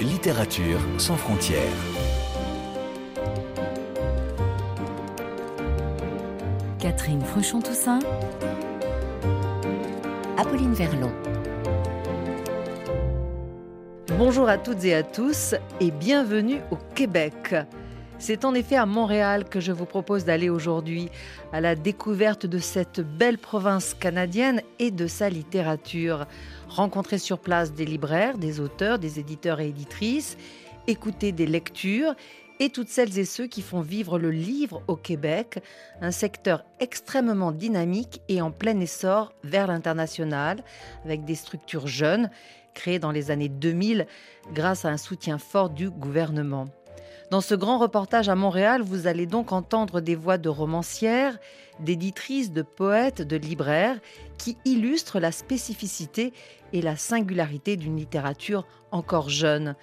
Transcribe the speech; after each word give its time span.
Littérature 0.00 0.80
sans 0.98 1.16
frontières. 1.16 1.60
Catherine 6.80 7.22
Fruchon-Toussaint. 7.22 8.00
Apolline 10.36 10.74
Verlon. 10.74 11.12
Bonjour 14.18 14.48
à 14.48 14.58
toutes 14.58 14.84
et 14.84 14.94
à 14.94 15.04
tous 15.04 15.54
et 15.80 15.92
bienvenue 15.92 16.58
au 16.72 16.76
Québec. 16.96 17.54
C'est 18.18 18.46
en 18.46 18.54
effet 18.54 18.76
à 18.76 18.86
Montréal 18.86 19.44
que 19.44 19.60
je 19.60 19.72
vous 19.72 19.84
propose 19.84 20.24
d'aller 20.24 20.48
aujourd'hui, 20.48 21.10
à 21.52 21.60
la 21.60 21.74
découverte 21.74 22.46
de 22.46 22.58
cette 22.58 23.00
belle 23.00 23.36
province 23.36 23.92
canadienne 23.92 24.62
et 24.78 24.90
de 24.90 25.06
sa 25.06 25.28
littérature. 25.28 26.26
Rencontrer 26.68 27.18
sur 27.18 27.38
place 27.38 27.74
des 27.74 27.84
libraires, 27.84 28.38
des 28.38 28.58
auteurs, 28.58 28.98
des 28.98 29.20
éditeurs 29.20 29.60
et 29.60 29.68
éditrices, 29.68 30.38
écouter 30.86 31.32
des 31.32 31.46
lectures 31.46 32.14
et 32.58 32.70
toutes 32.70 32.88
celles 32.88 33.18
et 33.18 33.26
ceux 33.26 33.48
qui 33.48 33.60
font 33.60 33.82
vivre 33.82 34.18
le 34.18 34.30
livre 34.30 34.82
au 34.88 34.96
Québec, 34.96 35.62
un 36.00 36.10
secteur 36.10 36.64
extrêmement 36.80 37.52
dynamique 37.52 38.22
et 38.28 38.40
en 38.40 38.50
plein 38.50 38.80
essor 38.80 39.34
vers 39.44 39.66
l'international, 39.66 40.64
avec 41.04 41.24
des 41.24 41.34
structures 41.34 41.86
jeunes 41.86 42.30
créées 42.72 42.98
dans 42.98 43.12
les 43.12 43.30
années 43.30 43.50
2000 43.50 44.06
grâce 44.54 44.86
à 44.86 44.88
un 44.88 44.96
soutien 44.96 45.36
fort 45.36 45.68
du 45.68 45.90
gouvernement. 45.90 46.66
Dans 47.30 47.40
ce 47.40 47.56
grand 47.56 47.78
reportage 47.78 48.28
à 48.28 48.36
Montréal, 48.36 48.82
vous 48.82 49.08
allez 49.08 49.26
donc 49.26 49.50
entendre 49.50 50.00
des 50.00 50.14
voix 50.14 50.38
de 50.38 50.48
romancières, 50.48 51.38
d'éditrices, 51.80 52.52
de 52.52 52.62
poètes, 52.62 53.20
de 53.20 53.36
libraires 53.36 53.98
qui 54.38 54.56
illustrent 54.64 55.18
la 55.18 55.32
spécificité 55.32 56.32
et 56.72 56.80
la 56.80 56.96
singularité 56.96 57.76
d'une 57.76 57.96
littérature 57.96 58.64
encore 58.92 59.28
jeune. 59.28 59.74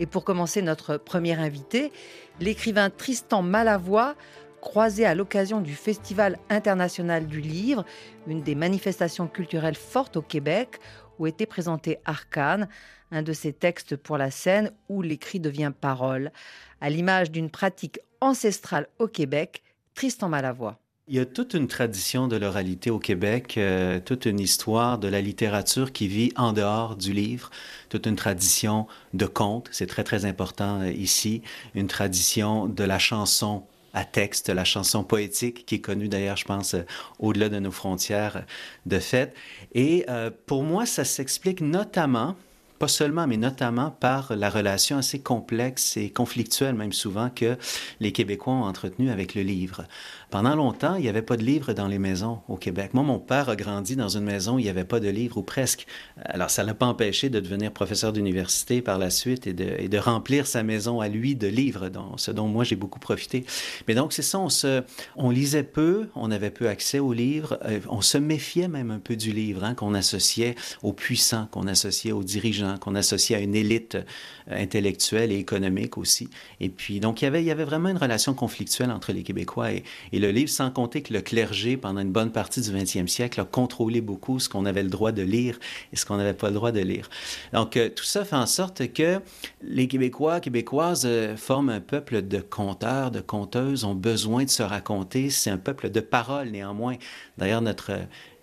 Et 0.00 0.06
pour 0.06 0.22
commencer 0.22 0.60
notre 0.60 0.98
premier 0.98 1.32
invité, 1.32 1.92
l'écrivain 2.40 2.90
Tristan 2.90 3.40
Malavoie, 3.40 4.14
croisé 4.60 5.06
à 5.06 5.14
l'occasion 5.14 5.60
du 5.60 5.74
Festival 5.74 6.38
international 6.50 7.26
du 7.26 7.40
livre, 7.40 7.86
une 8.26 8.42
des 8.42 8.54
manifestations 8.54 9.28
culturelles 9.28 9.76
fortes 9.76 10.18
au 10.18 10.22
Québec, 10.22 10.78
où 11.18 11.26
était 11.26 11.46
présenté 11.46 11.98
Arcane, 12.04 12.68
un 13.10 13.22
de 13.22 13.32
ses 13.32 13.52
textes 13.52 13.96
pour 13.96 14.18
la 14.18 14.30
scène 14.30 14.72
où 14.88 15.02
l'écrit 15.02 15.40
devient 15.40 15.72
parole, 15.78 16.32
à 16.80 16.90
l'image 16.90 17.30
d'une 17.30 17.50
pratique 17.50 18.00
ancestrale 18.20 18.88
au 18.98 19.06
Québec, 19.06 19.62
Tristan 19.94 20.28
Malavoie. 20.28 20.78
Il 21.08 21.16
y 21.16 21.18
a 21.18 21.26
toute 21.26 21.54
une 21.54 21.66
tradition 21.66 22.28
de 22.28 22.36
l'oralité 22.36 22.88
au 22.88 23.00
Québec, 23.00 23.58
euh, 23.58 23.98
toute 23.98 24.24
une 24.24 24.38
histoire 24.38 24.98
de 24.98 25.08
la 25.08 25.20
littérature 25.20 25.92
qui 25.92 26.06
vit 26.06 26.32
en 26.36 26.52
dehors 26.52 26.96
du 26.96 27.12
livre, 27.12 27.50
toute 27.88 28.06
une 28.06 28.14
tradition 28.14 28.86
de 29.12 29.26
contes, 29.26 29.68
c'est 29.72 29.88
très 29.88 30.04
très 30.04 30.24
important 30.24 30.80
euh, 30.80 30.92
ici, 30.92 31.42
une 31.74 31.88
tradition 31.88 32.66
de 32.66 32.84
la 32.84 33.00
chanson 33.00 33.64
à 33.94 34.04
texte, 34.04 34.48
la 34.48 34.64
chanson 34.64 35.04
poétique, 35.04 35.66
qui 35.66 35.76
est 35.76 35.80
connue 35.80 36.08
d'ailleurs, 36.08 36.36
je 36.36 36.44
pense, 36.44 36.74
euh, 36.74 36.82
au-delà 37.18 37.48
de 37.48 37.58
nos 37.58 37.70
frontières 37.70 38.44
de 38.86 38.98
fait. 38.98 39.34
Et 39.74 40.06
pour 40.46 40.62
moi, 40.62 40.86
ça 40.86 41.04
s'explique 41.04 41.60
notamment 41.60 42.36
pas 42.82 42.88
seulement, 42.88 43.28
mais 43.28 43.36
notamment 43.36 43.92
par 43.92 44.34
la 44.34 44.50
relation 44.50 44.98
assez 44.98 45.20
complexe 45.20 45.96
et 45.96 46.10
conflictuelle 46.10 46.74
même 46.74 46.92
souvent 46.92 47.30
que 47.30 47.56
les 48.00 48.10
Québécois 48.10 48.54
ont 48.54 48.64
entretenue 48.64 49.08
avec 49.08 49.36
le 49.36 49.42
livre. 49.42 49.84
Pendant 50.32 50.56
longtemps, 50.56 50.96
il 50.96 51.02
n'y 51.02 51.08
avait 51.10 51.20
pas 51.22 51.36
de 51.36 51.44
livres 51.44 51.74
dans 51.74 51.86
les 51.86 51.98
maisons 51.98 52.40
au 52.48 52.56
Québec. 52.56 52.94
Moi, 52.94 53.04
mon 53.04 53.18
père 53.18 53.50
a 53.50 53.54
grandi 53.54 53.96
dans 53.96 54.08
une 54.08 54.24
maison 54.24 54.54
où 54.54 54.58
il 54.58 54.64
n'y 54.64 54.70
avait 54.70 54.82
pas 54.82 54.98
de 54.98 55.10
livres, 55.10 55.36
ou 55.36 55.42
presque. 55.42 55.86
Alors, 56.24 56.48
ça 56.48 56.62
ne 56.62 56.68
l'a 56.68 56.74
pas 56.74 56.86
empêché 56.86 57.28
de 57.28 57.38
devenir 57.38 57.70
professeur 57.70 58.14
d'université 58.14 58.80
par 58.80 58.98
la 58.98 59.10
suite 59.10 59.46
et 59.46 59.52
de, 59.52 59.98
remplir 59.98 60.46
sa 60.46 60.62
maison 60.62 61.00
à 61.00 61.08
lui 61.08 61.36
de 61.36 61.48
livres, 61.48 61.90
dont, 61.90 62.16
ce 62.16 62.30
dont 62.30 62.48
moi 62.48 62.64
j'ai 62.64 62.76
beaucoup 62.76 62.98
profité. 62.98 63.44
Mais 63.86 63.94
donc, 63.94 64.14
c'est 64.14 64.22
ça, 64.22 64.38
on, 64.38 64.48
se, 64.48 64.82
on 65.16 65.28
lisait 65.28 65.64
peu, 65.64 66.08
on 66.16 66.30
avait 66.30 66.50
peu 66.50 66.66
accès 66.66 66.98
aux 66.98 67.12
livres, 67.12 67.58
euh, 67.66 67.80
on 67.90 68.00
se 68.00 68.16
méfiait 68.16 68.68
même 68.68 68.90
un 68.90 69.00
peu 69.00 69.16
du 69.16 69.32
livre, 69.32 69.62
hein, 69.62 69.74
qu'on 69.74 69.92
associait 69.92 70.54
aux 70.82 70.94
puissants, 70.94 71.46
qu'on 71.52 71.66
associait 71.66 72.12
aux 72.12 72.24
dirigeants, 72.24 72.71
qu'on 72.78 72.94
associait 72.94 73.36
à 73.36 73.40
une 73.40 73.54
élite 73.54 73.94
euh, 73.94 74.02
intellectuelle 74.50 75.32
et 75.32 75.36
économique 75.36 75.98
aussi. 75.98 76.28
Et 76.60 76.68
puis, 76.68 77.00
donc, 77.00 77.22
il 77.22 77.24
y 77.24 77.50
avait, 77.50 77.64
vraiment 77.64 77.88
une 77.88 77.98
relation 77.98 78.34
conflictuelle 78.34 78.90
entre 78.90 79.12
les 79.12 79.22
Québécois 79.22 79.72
et, 79.72 79.84
et 80.12 80.18
le 80.18 80.30
livre, 80.30 80.50
sans 80.50 80.70
compter 80.70 81.02
que 81.02 81.12
le 81.12 81.20
clergé, 81.20 81.76
pendant 81.76 82.00
une 82.00 82.12
bonne 82.12 82.32
partie 82.32 82.60
du 82.60 82.70
20e 82.70 83.06
siècle, 83.06 83.40
a 83.40 83.44
contrôlé 83.44 84.00
beaucoup 84.00 84.38
ce 84.38 84.48
qu'on 84.48 84.66
avait 84.66 84.82
le 84.82 84.88
droit 84.88 85.12
de 85.12 85.22
lire 85.22 85.58
et 85.92 85.96
ce 85.96 86.06
qu'on 86.06 86.16
n'avait 86.16 86.34
pas 86.34 86.48
le 86.48 86.54
droit 86.54 86.72
de 86.72 86.80
lire. 86.80 87.08
Donc, 87.52 87.76
euh, 87.76 87.88
tout 87.88 88.04
ça 88.04 88.24
fait 88.24 88.36
en 88.36 88.46
sorte 88.46 88.92
que 88.92 89.20
les 89.62 89.88
Québécois, 89.88 90.40
Québécoises 90.40 91.04
euh, 91.04 91.36
forment 91.36 91.70
un 91.70 91.80
peuple 91.80 92.22
de 92.22 92.38
conteurs, 92.38 93.10
de 93.10 93.20
conteuses, 93.20 93.84
ont 93.84 93.94
besoin 93.94 94.44
de 94.44 94.50
se 94.50 94.62
raconter. 94.62 95.30
C'est 95.30 95.50
un 95.50 95.58
peuple 95.58 95.90
de 95.90 96.00
paroles, 96.00 96.50
néanmoins. 96.50 96.96
D'ailleurs, 97.38 97.62
notre 97.62 97.92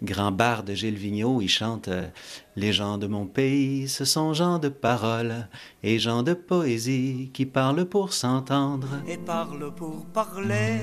grand 0.02 0.32
barde 0.32 0.72
Gilles 0.74 0.96
Vigneault, 0.96 1.42
il 1.42 1.50
chante 1.50 1.88
euh, 1.88 2.08
Les 2.56 2.74
gens 2.74 2.98
de 2.98 3.08
mon 3.08 3.26
pays, 3.26 3.88
ce 3.88 4.06
sont 4.06 4.34
gens 4.34 4.60
de 4.60 4.70
parole 4.70 5.48
et 5.84 6.00
gens 6.00 6.24
de 6.24 6.34
poésie 6.34 7.32
qui 7.34 7.46
parlent 7.46 7.86
pour 7.86 8.14
s'entendre. 8.14 8.88
Et 9.08 9.18
parlent 9.18 9.74
pour 9.74 10.06
parler, 10.06 10.80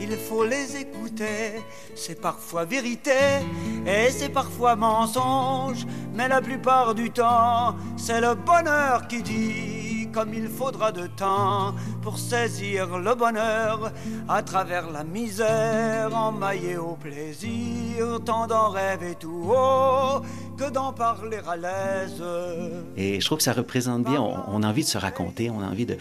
il 0.00 0.10
faut 0.16 0.44
les 0.44 0.76
écouter. 0.76 1.60
C'est 1.94 2.20
parfois 2.20 2.64
vérité 2.64 3.40
et 3.86 4.10
c'est 4.10 4.30
parfois 4.30 4.76
mensonge, 4.76 5.86
mais 6.14 6.28
la 6.28 6.40
plupart 6.40 6.94
du 6.94 7.10
temps, 7.10 7.76
c'est 7.96 8.20
le 8.20 8.34
bonheur 8.34 9.06
qui 9.08 9.22
dit 9.22 9.91
comme 10.12 10.34
il 10.34 10.48
faudra 10.48 10.92
de 10.92 11.06
temps 11.06 11.74
pour 12.02 12.18
saisir 12.18 12.98
le 12.98 13.14
bonheur 13.14 13.92
à 14.28 14.42
travers 14.42 14.90
la 14.90 15.04
misère, 15.04 16.14
emmaillé 16.14 16.76
au 16.76 16.96
plaisir, 16.96 18.20
tant 18.24 18.46
d'en 18.46 18.68
rêver 18.68 19.14
tout 19.18 19.50
haut 19.50 20.20
que 20.56 20.70
d'en 20.70 20.92
parler 20.92 21.38
à 21.48 21.56
l'aise. 21.56 22.22
Et 22.96 23.20
je 23.20 23.24
trouve 23.24 23.38
que 23.38 23.44
ça 23.44 23.52
représente 23.52 24.04
bien, 24.04 24.20
on, 24.20 24.62
a 24.62 24.68
envie 24.68 24.84
de 24.84 24.88
se 24.88 24.98
raconter, 24.98 25.50
on 25.50 25.60
a 25.60 25.66
envie 25.66 25.86
de... 25.86 25.96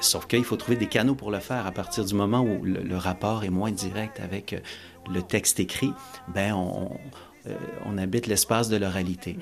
Sauf 0.00 0.26
qu'il 0.26 0.44
faut 0.44 0.56
trouver 0.56 0.76
des 0.76 0.86
canaux 0.86 1.16
pour 1.16 1.30
le 1.30 1.40
faire 1.40 1.66
à 1.66 1.72
partir 1.72 2.04
du 2.04 2.14
moment 2.14 2.40
où 2.40 2.64
le, 2.64 2.96
rapport 2.96 3.44
est 3.44 3.50
moins 3.50 3.72
direct 3.72 4.20
avec 4.20 4.52
euh, 4.52 4.60
le 5.12 5.20
texte 5.20 5.60
écrit, 5.60 5.92
ben 6.32 6.54
on, 6.54 6.90
euh, 7.46 7.56
on 7.84 7.98
habite 7.98 8.26
l'espace 8.26 8.68
de 8.68 8.76
l'oralité. 8.76 9.36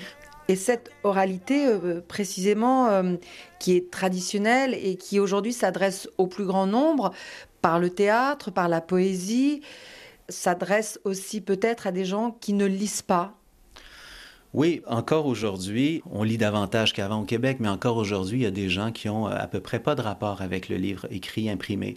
Et 0.48 0.56
cette 0.56 0.91
oralité, 1.04 1.66
euh, 1.66 2.00
précisément, 2.00 2.88
euh, 2.88 3.16
qui 3.59 3.76
est 3.76 3.91
traditionnelle 3.91 4.75
et 4.75 4.97
qui 4.97 5.20
aujourd'hui 5.20 5.53
s'adresse 5.53 6.09
au 6.16 6.26
plus 6.26 6.47
grand 6.47 6.66
nombre 6.66 7.12
par 7.60 7.78
le 7.78 7.91
théâtre, 7.91 8.50
par 8.50 8.69
la 8.69 8.81
poésie, 8.81 9.60
s'adresse 10.31 11.00
aussi 11.04 11.42
peut-être 11.42 11.86
à 11.86 11.92
des 11.92 12.06
gens 12.06 12.31
qui 12.31 12.54
ne 12.54 12.64
lisent 12.64 13.03
pas, 13.03 13.38
oui, 14.54 14.81
encore 14.86 15.26
aujourd'hui, 15.26 16.03
on 16.10 16.22
lit 16.22 16.38
davantage 16.38 16.94
qu'avant 16.94 17.20
au 17.20 17.25
Québec, 17.25 17.59
mais 17.60 17.69
encore 17.69 17.98
aujourd'hui, 17.98 18.38
il 18.38 18.42
y 18.42 18.47
a 18.47 18.50
des 18.50 18.70
gens 18.70 18.92
qui 18.92 19.10
ont 19.10 19.26
à 19.26 19.47
peu 19.47 19.60
près 19.60 19.78
pas 19.78 19.94
de 19.94 20.00
rapport 20.00 20.41
avec 20.41 20.70
le 20.70 20.76
livre 20.76 21.06
écrit, 21.10 21.50
imprimé. 21.50 21.92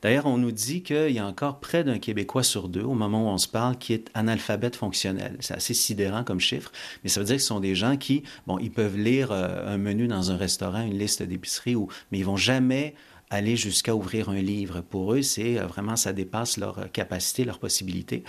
D'ailleurs, 0.00 0.24
on 0.24 0.38
nous 0.38 0.50
dit 0.50 0.82
qu'il 0.82 1.10
y 1.10 1.18
a 1.18 1.26
encore 1.26 1.60
près 1.60 1.84
d'un 1.84 1.98
Québécois 1.98 2.42
sur 2.42 2.68
deux, 2.68 2.82
au 2.82 2.94
moment 2.94 3.26
où 3.26 3.28
on 3.28 3.36
se 3.36 3.48
parle, 3.48 3.76
qui 3.76 3.92
est 3.92 4.08
analphabète 4.14 4.76
fonctionnel. 4.76 5.36
C'est 5.40 5.54
assez 5.54 5.74
sidérant 5.74 6.24
comme 6.24 6.40
chiffre, 6.40 6.72
mais 7.04 7.10
ça 7.10 7.20
veut 7.20 7.26
dire 7.26 7.36
que 7.36 7.42
ce 7.42 7.48
sont 7.48 7.60
des 7.60 7.74
gens 7.74 7.98
qui, 7.98 8.22
bon, 8.46 8.58
ils 8.58 8.72
peuvent 8.72 8.96
lire 8.96 9.30
euh, 9.30 9.74
un 9.74 9.76
menu 9.76 10.08
dans 10.08 10.30
un 10.30 10.38
restaurant, 10.38 10.80
une 10.80 10.98
liste 10.98 11.22
d'épicerie, 11.22 11.76
mais 12.10 12.18
ils 12.18 12.24
vont 12.24 12.36
jamais 12.38 12.94
aller 13.30 13.56
jusqu'à 13.56 13.94
ouvrir 13.94 14.28
un 14.28 14.40
livre. 14.40 14.80
Pour 14.80 15.14
eux, 15.14 15.22
c'est 15.22 15.58
euh, 15.58 15.66
vraiment, 15.66 15.96
ça 15.96 16.12
dépasse 16.12 16.56
leur 16.56 16.78
euh, 16.80 16.86
capacité, 16.92 17.44
leur 17.44 17.58
possibilité. 17.58 18.24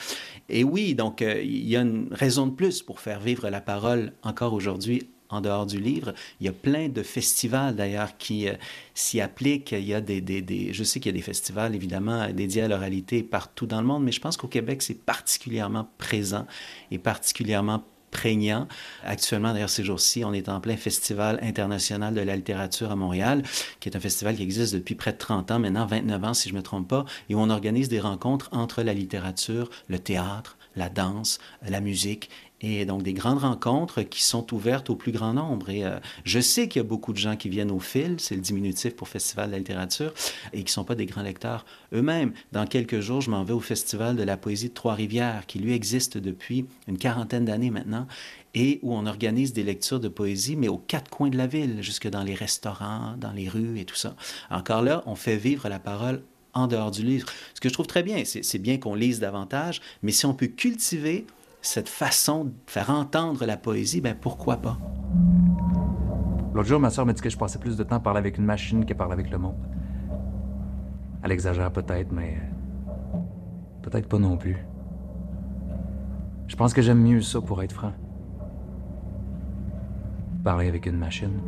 Et 0.48 0.64
oui, 0.64 0.96
donc, 0.96 1.22
euh, 1.22 1.42
il 1.42 1.68
y 1.68 1.76
a 1.76 1.82
une 1.82 2.08
raison 2.12 2.46
de 2.48 2.52
plus 2.52 2.82
pour 2.82 3.00
faire 3.00 3.20
vivre 3.20 3.50
la 3.50 3.62
parole 3.62 4.14
encore 4.22 4.54
aujourd'hui 4.54 5.10
en 5.30 5.42
dehors 5.42 5.66
du 5.66 5.80
livre. 5.80 6.14
Il 6.40 6.46
y 6.46 6.50
a 6.50 6.54
plein 6.54 6.90
de 6.90 7.04
festivals 7.04 7.76
d'ailleurs 7.76 8.18
qui 8.18 8.48
s'y 8.94 9.22
appliquent. 9.22 9.72
Il 9.72 9.86
y 9.86 9.94
a 9.94 10.02
des, 10.02 10.20
des, 10.20 10.42
des, 10.42 10.74
je 10.74 10.84
sais 10.84 11.00
qu'il 11.00 11.10
y 11.10 11.16
a 11.16 11.18
des 11.18 11.24
festivals 11.24 11.74
évidemment 11.74 12.30
dédiés 12.34 12.64
à 12.64 12.68
l'oralité 12.68 13.24
partout 13.24 13.66
dans 13.66 13.80
le 13.80 13.88
monde, 13.88 14.04
mais 14.04 14.12
je 14.12 14.20
pense 14.20 14.36
qu'au 14.36 14.50
Québec 14.50 14.82
c'est 14.82 15.06
particulièrement 15.06 15.88
présent 15.98 16.46
et 16.92 16.98
particulièrement 16.98 17.82
prégnant. 18.12 18.68
Actuellement, 19.04 19.54
d'ailleurs, 19.54 19.70
ces 19.70 19.84
jours-ci, 19.84 20.24
on 20.24 20.34
est 20.34 20.50
en 20.50 20.60
plein 20.60 20.78
Festival 20.78 21.40
international 21.42 22.14
de 22.14 22.22
la 22.22 22.36
littérature 22.36 22.92
à 22.92 22.96
Montréal, 22.96 23.44
qui 23.80 23.90
est 23.90 23.96
un 23.96 24.00
festival 24.00 24.36
qui 24.36 24.44
existe 24.44 24.74
depuis 24.74 24.96
près 24.96 25.14
de 25.14 25.18
30 25.18 25.52
ans, 25.52 25.60
maintenant 25.60 25.86
29 25.86 26.24
ans, 26.24 26.34
si 26.34 26.50
je 26.50 26.54
ne 26.54 26.60
me 26.60 26.64
trompe 26.64 26.88
pas, 26.88 27.06
et 27.30 27.36
où 27.36 27.40
on 27.40 27.50
organise 27.50 27.90
des 27.90 28.00
rencontres 28.00 28.50
entre 28.52 28.84
la 28.84 28.94
littérature, 28.94 29.70
le 29.88 30.00
théâtre, 30.00 30.58
la 30.76 30.90
danse, 30.90 31.40
la 31.68 31.82
musique 31.82 32.30
et 32.62 32.86
donc 32.86 33.04
des 33.04 33.14
grandes 33.14 33.40
rencontres 33.40 34.04
qui 34.04 34.24
sont 34.24 34.54
ouvertes 34.54 34.90
au 34.90 34.96
plus 34.96 35.12
grand 35.12 35.34
nombre. 35.34 35.70
Et 35.70 35.84
euh, 35.84 36.00
je 36.24 36.40
sais 36.40 36.68
qu'il 36.68 36.82
y 36.82 36.86
a 36.86 36.88
beaucoup 36.88 37.14
de 37.14 37.18
gens 37.18 37.36
qui 37.36 37.50
viennent 37.50 37.72
au 37.72 37.80
fil, 37.80 38.16
c'est 38.20 38.36
le 38.36 38.42
diminutif 38.42 38.96
pour 38.96 39.08
Festival 39.08 39.48
de 39.48 39.54
la 39.54 39.58
littérature, 39.58 40.14
et 40.54 40.60
qui 40.60 40.66
ne 40.66 40.70
sont 40.70 40.84
pas 40.84 40.96
des 40.96 41.06
grands 41.06 41.24
lecteurs 41.24 41.66
eux-mêmes. 41.94 42.34
Dans 42.52 42.66
quelques 42.66 43.00
jours, 43.00 43.22
je 43.22 43.30
m'en 43.30 43.44
vais 43.44 43.54
au 43.54 43.60
Festival 43.60 44.16
de 44.16 44.24
la 44.24 44.38
poésie 44.38 44.70
de 44.70 44.74
Trois-Rivières, 44.74 45.46
qui 45.48 45.60
lui 45.60 45.74
existe 45.74 46.18
depuis 46.18 46.66
une 46.88 46.98
quarantaine 46.98 47.46
d'années 47.46 47.72
maintenant, 47.72 48.08
et 48.54 48.80
où 48.84 48.94
on 48.94 49.06
organise 49.06 49.54
des 49.54 49.64
lectures 49.64 50.00
de 50.00 50.10
poésie, 50.10 50.56
mais 50.56 50.68
aux 50.68 50.78
quatre 50.78 51.10
coins 51.10 51.30
de 51.30 51.38
la 51.38 51.48
ville, 51.48 51.82
jusque 51.82 52.10
dans 52.10 52.24
les 52.24 52.36
restaurants, 52.36 53.16
dans 53.18 53.32
les 53.32 53.50
rues 53.50 53.80
et 53.80 53.86
tout 53.86 53.96
ça. 53.96 54.16
Encore 54.50 54.82
là, 54.82 55.04
on 55.06 55.16
fait 55.16 55.38
vivre 55.38 55.70
la 55.70 55.80
parole 55.80 56.22
en 56.54 56.68
dehors 56.68 56.92
du 56.92 57.04
livre. 57.04 57.28
Ce 57.54 57.62
que 57.62 57.70
je 57.70 57.74
trouve 57.74 57.88
très 57.88 58.04
bien, 58.04 58.24
c'est 58.26 58.60
bien 58.60 58.78
qu'on 58.78 58.94
lise 58.94 59.20
davantage, 59.20 59.82
mais 60.04 60.12
si 60.12 60.26
on 60.26 60.34
peut 60.34 60.48
cultiver 60.48 61.26
cette 61.62 61.90
façon 61.90 62.46
de 62.46 62.54
faire 62.68 62.90
entendre 62.90 63.46
la 63.46 63.58
poésie, 63.58 64.02
ben 64.02 64.16
pourquoi 64.20 64.58
pas? 64.58 64.78
L'autre 66.54 66.68
jour, 66.68 66.80
ma 66.80 66.90
soeur 66.90 67.06
m'a 67.06 67.14
dit 67.14 67.22
que 67.22 67.30
je 67.30 67.38
passais 67.38 67.60
plus 67.60 67.78
de 67.78 67.84
temps 67.84 67.96
à 67.98 68.00
parler 68.00 68.20
avec 68.20 68.38
une 68.38 68.46
machine 68.46 68.84
qu'à 68.86 68.96
parler 68.96 69.14
avec 69.14 69.30
le 69.30 69.38
monde. 69.38 69.56
Elle 71.24 71.32
exagère 71.32 71.72
peut-être, 71.72 72.12
mais 72.12 72.38
peut-être 73.82 74.08
pas 74.08 74.20
non 74.20 74.38
plus. 74.38 74.58
Je 76.48 76.56
pense 76.56 76.74
que 76.74 76.82
j'aime 76.82 77.02
mieux 77.02 77.22
ça 77.22 77.40
pour 77.40 77.62
être 77.64 77.72
franc. 77.72 77.94
Parler 80.44 80.68
avec 80.68 80.88
une 80.88 80.98
machine. 80.98 81.40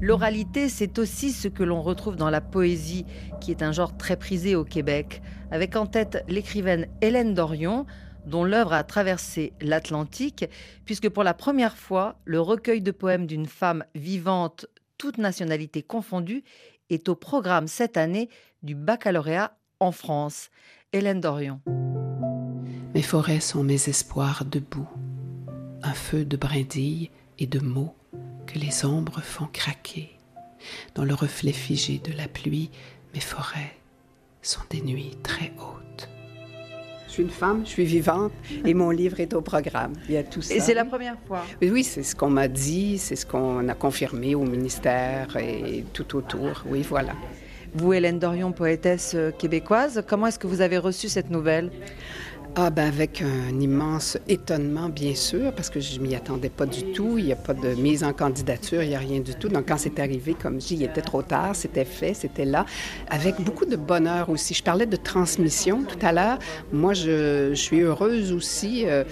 L'oralité, 0.00 0.68
c'est 0.68 0.98
aussi 0.98 1.32
ce 1.32 1.48
que 1.48 1.62
l'on 1.62 1.82
retrouve 1.82 2.16
dans 2.16 2.30
la 2.30 2.40
poésie, 2.40 3.04
qui 3.40 3.50
est 3.50 3.62
un 3.62 3.72
genre 3.72 3.96
très 3.96 4.16
prisé 4.16 4.56
au 4.56 4.64
Québec, 4.64 5.22
avec 5.50 5.76
en 5.76 5.86
tête 5.86 6.24
l'écrivaine 6.28 6.86
Hélène 7.00 7.34
Dorion, 7.34 7.84
dont 8.28 8.44
l'œuvre 8.44 8.72
a 8.72 8.84
traversé 8.84 9.52
l'Atlantique, 9.60 10.44
puisque 10.84 11.08
pour 11.08 11.24
la 11.24 11.34
première 11.34 11.76
fois, 11.76 12.20
le 12.24 12.40
recueil 12.40 12.82
de 12.82 12.90
poèmes 12.90 13.26
d'une 13.26 13.46
femme 13.46 13.84
vivante, 13.94 14.66
toute 14.98 15.18
nationalité 15.18 15.82
confondue, 15.82 16.44
est 16.90 17.08
au 17.08 17.14
programme 17.14 17.68
cette 17.68 17.96
année 17.96 18.28
du 18.62 18.74
baccalauréat 18.74 19.56
en 19.80 19.92
France. 19.92 20.50
Hélène 20.92 21.20
Dorion. 21.20 21.60
Mes 22.94 23.02
forêts 23.02 23.40
sont 23.40 23.62
mes 23.62 23.88
espoirs 23.88 24.44
debout, 24.44 24.88
un 25.82 25.92
feu 25.92 26.24
de 26.24 26.36
brindilles 26.36 27.10
et 27.38 27.46
de 27.46 27.60
mots 27.60 27.94
que 28.46 28.58
les 28.58 28.84
ombres 28.84 29.20
font 29.20 29.46
craquer. 29.52 30.16
Dans 30.94 31.04
le 31.04 31.14
reflet 31.14 31.52
figé 31.52 31.98
de 31.98 32.12
la 32.12 32.26
pluie, 32.26 32.70
mes 33.14 33.20
forêts 33.20 33.76
sont 34.42 34.62
des 34.70 34.80
nuits 34.80 35.16
très 35.22 35.52
hautes. 35.58 36.08
Je 37.08 37.14
suis 37.14 37.22
une 37.22 37.30
femme, 37.30 37.62
je 37.64 37.70
suis 37.70 37.84
vivante 37.84 38.32
et 38.64 38.74
mon 38.74 38.90
livre 38.90 39.18
est 39.18 39.32
au 39.32 39.40
programme. 39.40 39.94
Il 40.08 40.14
y 40.14 40.18
a 40.18 40.22
tout 40.22 40.42
ça. 40.42 40.54
Et 40.54 40.60
c'est 40.60 40.74
la 40.74 40.84
première 40.84 41.16
fois. 41.26 41.42
Oui, 41.62 41.70
oui 41.70 41.82
c'est 41.82 42.02
ce 42.02 42.14
qu'on 42.14 42.30
m'a 42.30 42.48
dit, 42.48 42.98
c'est 42.98 43.16
ce 43.16 43.24
qu'on 43.24 43.66
a 43.66 43.74
confirmé 43.74 44.34
au 44.34 44.44
ministère 44.44 45.36
et 45.38 45.84
tout 45.94 46.16
autour. 46.16 46.64
Oui, 46.68 46.84
voilà. 46.86 47.14
Vous, 47.74 47.92
Hélène 47.94 48.18
Dorion, 48.18 48.52
poétesse 48.52 49.16
québécoise, 49.38 50.04
comment 50.06 50.26
est-ce 50.26 50.38
que 50.38 50.46
vous 50.46 50.60
avez 50.60 50.78
reçu 50.78 51.08
cette 51.08 51.30
nouvelle? 51.30 51.70
Ah, 52.56 52.70
ben 52.70 52.88
avec 52.88 53.22
un 53.22 53.60
immense 53.60 54.18
étonnement, 54.26 54.88
bien 54.88 55.14
sûr, 55.14 55.52
parce 55.52 55.70
que 55.70 55.78
je 55.78 56.00
m'y 56.00 56.16
attendais 56.16 56.48
pas 56.48 56.66
du 56.66 56.92
tout. 56.92 57.16
Il 57.16 57.26
n'y 57.26 57.32
a 57.32 57.36
pas 57.36 57.54
de 57.54 57.68
mise 57.74 58.02
en 58.02 58.12
candidature, 58.12 58.82
il 58.82 58.88
n'y 58.88 58.96
a 58.96 58.98
rien 58.98 59.20
du 59.20 59.34
tout. 59.34 59.48
Donc, 59.48 59.68
quand 59.68 59.78
c'est 59.78 60.00
arrivé, 60.00 60.34
comme 60.34 60.58
il 60.70 60.82
était 60.82 61.02
trop 61.02 61.22
tard, 61.22 61.54
c'était 61.54 61.84
fait, 61.84 62.14
c'était 62.14 62.44
là, 62.44 62.66
avec 63.10 63.40
beaucoup 63.40 63.64
de 63.64 63.76
bonheur 63.76 64.28
aussi. 64.28 64.54
Je 64.54 64.62
parlais 64.64 64.86
de 64.86 64.96
transmission 64.96 65.84
tout 65.84 66.04
à 66.04 66.10
l'heure. 66.10 66.38
Moi, 66.72 66.94
je, 66.94 67.52
suis 67.54 67.80
heureuse 67.80 68.32
aussi 68.32 68.84
euh, 68.86 69.04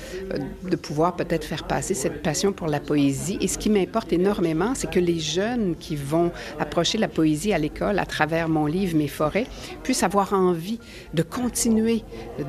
de 0.69 0.77
pouvoir 0.77 1.15
peut-être 1.15 1.45
faire 1.45 1.65
passer 1.65 1.95
cette 1.95 2.23
passion 2.23 2.53
pour 2.53 2.67
la 2.67 2.81
poésie. 2.81 3.39
Et 3.41 3.49
ce 3.49 3.59
qui 3.59 3.71
m'importe 3.71 4.13
énormément, 4.13 4.75
c'est 4.75 4.91
que 4.91 5.01
les 5.01 5.21
jeunes 5.21 5.77
qui 5.79 5.95
vont 5.95 6.33
approcher 6.59 6.99
la 6.99 7.09
poésie 7.09 7.53
à 7.53 7.59
l'école 7.59 7.99
à 7.99 8.07
travers 8.07 8.49
mon 8.49 8.67
livre 8.67 8.97
Mes 8.97 9.09
forêts 9.09 9.47
puissent 9.85 10.03
avoir 10.03 10.33
envie 10.33 10.81
de 11.15 11.23
continuer 11.23 12.03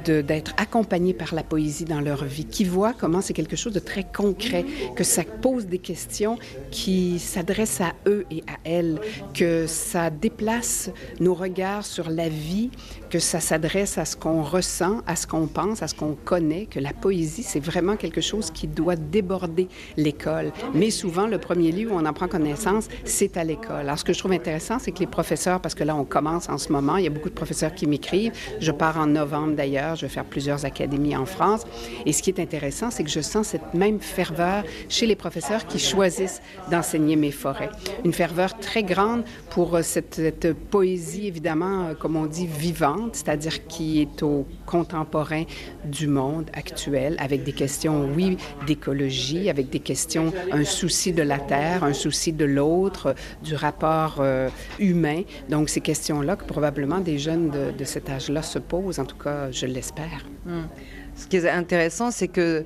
d'être 0.05 0.53
accompagnés 0.57 0.86
par 0.87 1.35
la 1.35 1.43
poésie 1.43 1.85
dans 1.85 2.01
leur 2.01 2.23
vie, 2.23 2.45
qui 2.45 2.63
voient 2.63 2.93
comment 2.93 3.21
c'est 3.21 3.33
quelque 3.33 3.55
chose 3.55 3.73
de 3.73 3.79
très 3.79 4.03
concret, 4.03 4.65
que 4.95 5.03
ça 5.03 5.23
pose 5.23 5.67
des 5.67 5.79
questions 5.79 6.37
qui 6.71 7.19
s'adressent 7.19 7.81
à 7.81 7.93
eux 8.07 8.25
et 8.31 8.43
à 8.47 8.57
elles, 8.63 8.99
que 9.33 9.67
ça 9.67 10.09
déplace 10.09 10.89
nos 11.19 11.33
regards 11.33 11.85
sur 11.85 12.09
la 12.09 12.29
vie, 12.29 12.69
que 13.09 13.19
ça 13.19 13.39
s'adresse 13.39 13.97
à 13.97 14.05
ce 14.05 14.15
qu'on 14.15 14.41
ressent, 14.41 15.01
à 15.07 15.15
ce 15.15 15.27
qu'on 15.27 15.47
pense, 15.47 15.81
à 15.81 15.87
ce 15.87 15.95
qu'on 15.95 16.15
connaît, 16.15 16.65
que 16.65 16.79
la 16.79 16.93
poésie, 16.93 17.43
c'est 17.43 17.59
vraiment 17.59 17.95
quelque 17.95 18.21
chose 18.21 18.51
qui 18.51 18.67
doit 18.67 18.95
déborder 18.95 19.67
l'école. 19.95 20.51
Mais 20.73 20.89
souvent, 20.89 21.27
le 21.27 21.37
premier 21.37 21.71
lieu 21.71 21.91
où 21.91 21.95
on 21.95 22.05
en 22.05 22.13
prend 22.13 22.27
connaissance, 22.27 22.87
c'est 23.05 23.37
à 23.37 23.43
l'école. 23.43 23.81
Alors, 23.81 23.99
ce 23.99 24.03
que 24.03 24.13
je 24.13 24.19
trouve 24.19 24.33
intéressant, 24.33 24.79
c'est 24.79 24.91
que 24.91 24.99
les 24.99 25.07
professeurs, 25.07 25.61
parce 25.61 25.75
que 25.75 25.83
là, 25.83 25.95
on 25.95 26.05
commence 26.05 26.49
en 26.49 26.57
ce 26.57 26.71
moment, 26.71 26.97
il 26.97 27.05
y 27.05 27.07
a 27.07 27.11
beaucoup 27.11 27.29
de 27.29 27.35
professeurs 27.35 27.73
qui 27.73 27.87
m'écrivent. 27.87 28.33
Je 28.59 28.71
pars 28.71 28.97
en 28.97 29.07
novembre 29.07 29.55
d'ailleurs, 29.55 29.95
je 29.95 30.01
vais 30.05 30.11
faire 30.11 30.25
plusieurs 30.25 30.65
académies 30.65 31.15
en 31.15 31.25
France. 31.25 31.63
Et 32.05 32.13
ce 32.13 32.21
qui 32.21 32.29
est 32.29 32.39
intéressant, 32.39 32.91
c'est 32.91 33.03
que 33.03 33.09
je 33.09 33.21
sens 33.21 33.47
cette 33.47 33.73
même 33.73 33.99
ferveur 33.99 34.63
chez 34.89 35.05
les 35.05 35.15
professeurs 35.15 35.65
qui 35.67 35.79
choisissent 35.79 36.41
d'enseigner 36.71 37.15
mes 37.15 37.31
forêts. 37.31 37.69
Une 38.03 38.13
ferveur 38.13 38.57
très 38.59 38.83
grande 38.83 39.23
pour 39.49 39.75
euh, 39.75 39.81
cette, 39.81 40.15
cette 40.15 40.53
poésie, 40.53 41.27
évidemment, 41.27 41.87
euh, 41.87 41.93
comme 41.93 42.15
on 42.15 42.25
dit, 42.25 42.47
vivante, 42.47 42.96
c'est-à-dire 43.13 43.67
qui 43.67 44.01
est 44.01 44.23
au 44.23 44.45
contemporain 44.65 45.43
du 45.85 46.07
monde 46.07 46.49
actuel, 46.53 47.15
avec 47.19 47.43
des 47.43 47.53
questions, 47.53 48.09
oui, 48.15 48.37
d'écologie, 48.65 49.49
avec 49.49 49.69
des 49.69 49.79
questions, 49.79 50.33
un 50.51 50.63
souci 50.63 51.13
de 51.13 51.23
la 51.23 51.39
terre, 51.39 51.83
un 51.83 51.93
souci 51.93 52.33
de 52.33 52.45
l'autre, 52.45 53.15
du 53.43 53.55
rapport 53.55 54.17
euh, 54.19 54.49
humain. 54.79 55.21
Donc, 55.49 55.69
ces 55.69 55.81
questions-là 55.81 56.35
que 56.35 56.45
probablement 56.45 56.99
des 56.99 57.17
jeunes 57.17 57.49
de, 57.49 57.83
cet 57.83 58.09
âge-là 58.09 58.41
se 58.41 58.59
posent, 58.59 58.99
en 58.99 59.05
tout 59.05 59.17
cas, 59.17 59.51
je 59.51 59.65
l'espère. 59.65 60.25
Hmm. 60.45 60.63
Ce 61.15 61.27
qui 61.27 61.37
est 61.37 61.49
intéressant, 61.49 62.11
c'est 62.11 62.27
que 62.27 62.63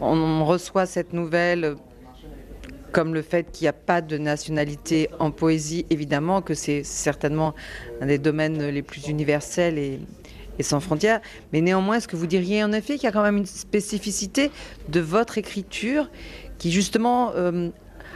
on 0.00 0.44
reçoit 0.44 0.86
cette 0.86 1.12
nouvelle 1.12 1.76
comme 2.92 3.14
le 3.14 3.22
fait 3.22 3.50
qu'il 3.50 3.64
n'y 3.64 3.68
a 3.68 3.72
pas 3.72 4.00
de 4.00 4.18
nationalité 4.18 5.08
en 5.18 5.30
poésie, 5.30 5.86
évidemment 5.90 6.42
que 6.42 6.54
c'est 6.54 6.84
certainement 6.84 7.54
un 8.00 8.06
des 8.06 8.18
domaines 8.18 8.68
les 8.68 8.82
plus 8.82 9.08
universels 9.08 9.78
et, 9.78 10.00
sans 10.60 10.78
frontières. 10.78 11.20
Mais 11.52 11.60
néanmoins, 11.60 11.96
est-ce 11.96 12.06
que 12.06 12.14
vous 12.14 12.28
diriez 12.28 12.62
en 12.62 12.70
effet 12.70 12.94
qu'il 12.94 13.04
y 13.04 13.08
a 13.08 13.12
quand 13.12 13.22
même 13.22 13.38
une 13.38 13.46
spécificité 13.46 14.52
de 14.90 15.00
votre 15.00 15.36
écriture 15.38 16.08
qui 16.58 16.70
justement 16.70 17.32
euh, 17.34 17.70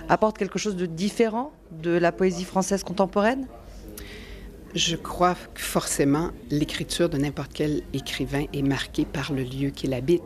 apporte 0.09 0.39
quelque 0.39 0.59
chose 0.59 0.77
de 0.77 0.87
différent 0.87 1.51
de 1.73 1.91
la 1.91 2.13
poésie 2.13 2.45
française 2.45 2.85
contemporaine? 2.85 3.49
Je 4.77 4.95
crois 4.95 5.35
que 5.55 5.63
forcément, 5.63 6.31
l'écriture 6.51 7.09
de 7.09 7.17
n'importe 7.17 7.51
quel 7.55 7.83
écrivain 7.95 8.45
est 8.53 8.61
marquée 8.63 9.07
par 9.07 9.33
le 9.33 9.43
lieu 9.43 9.71
qu'il 9.71 9.95
habite. 9.95 10.23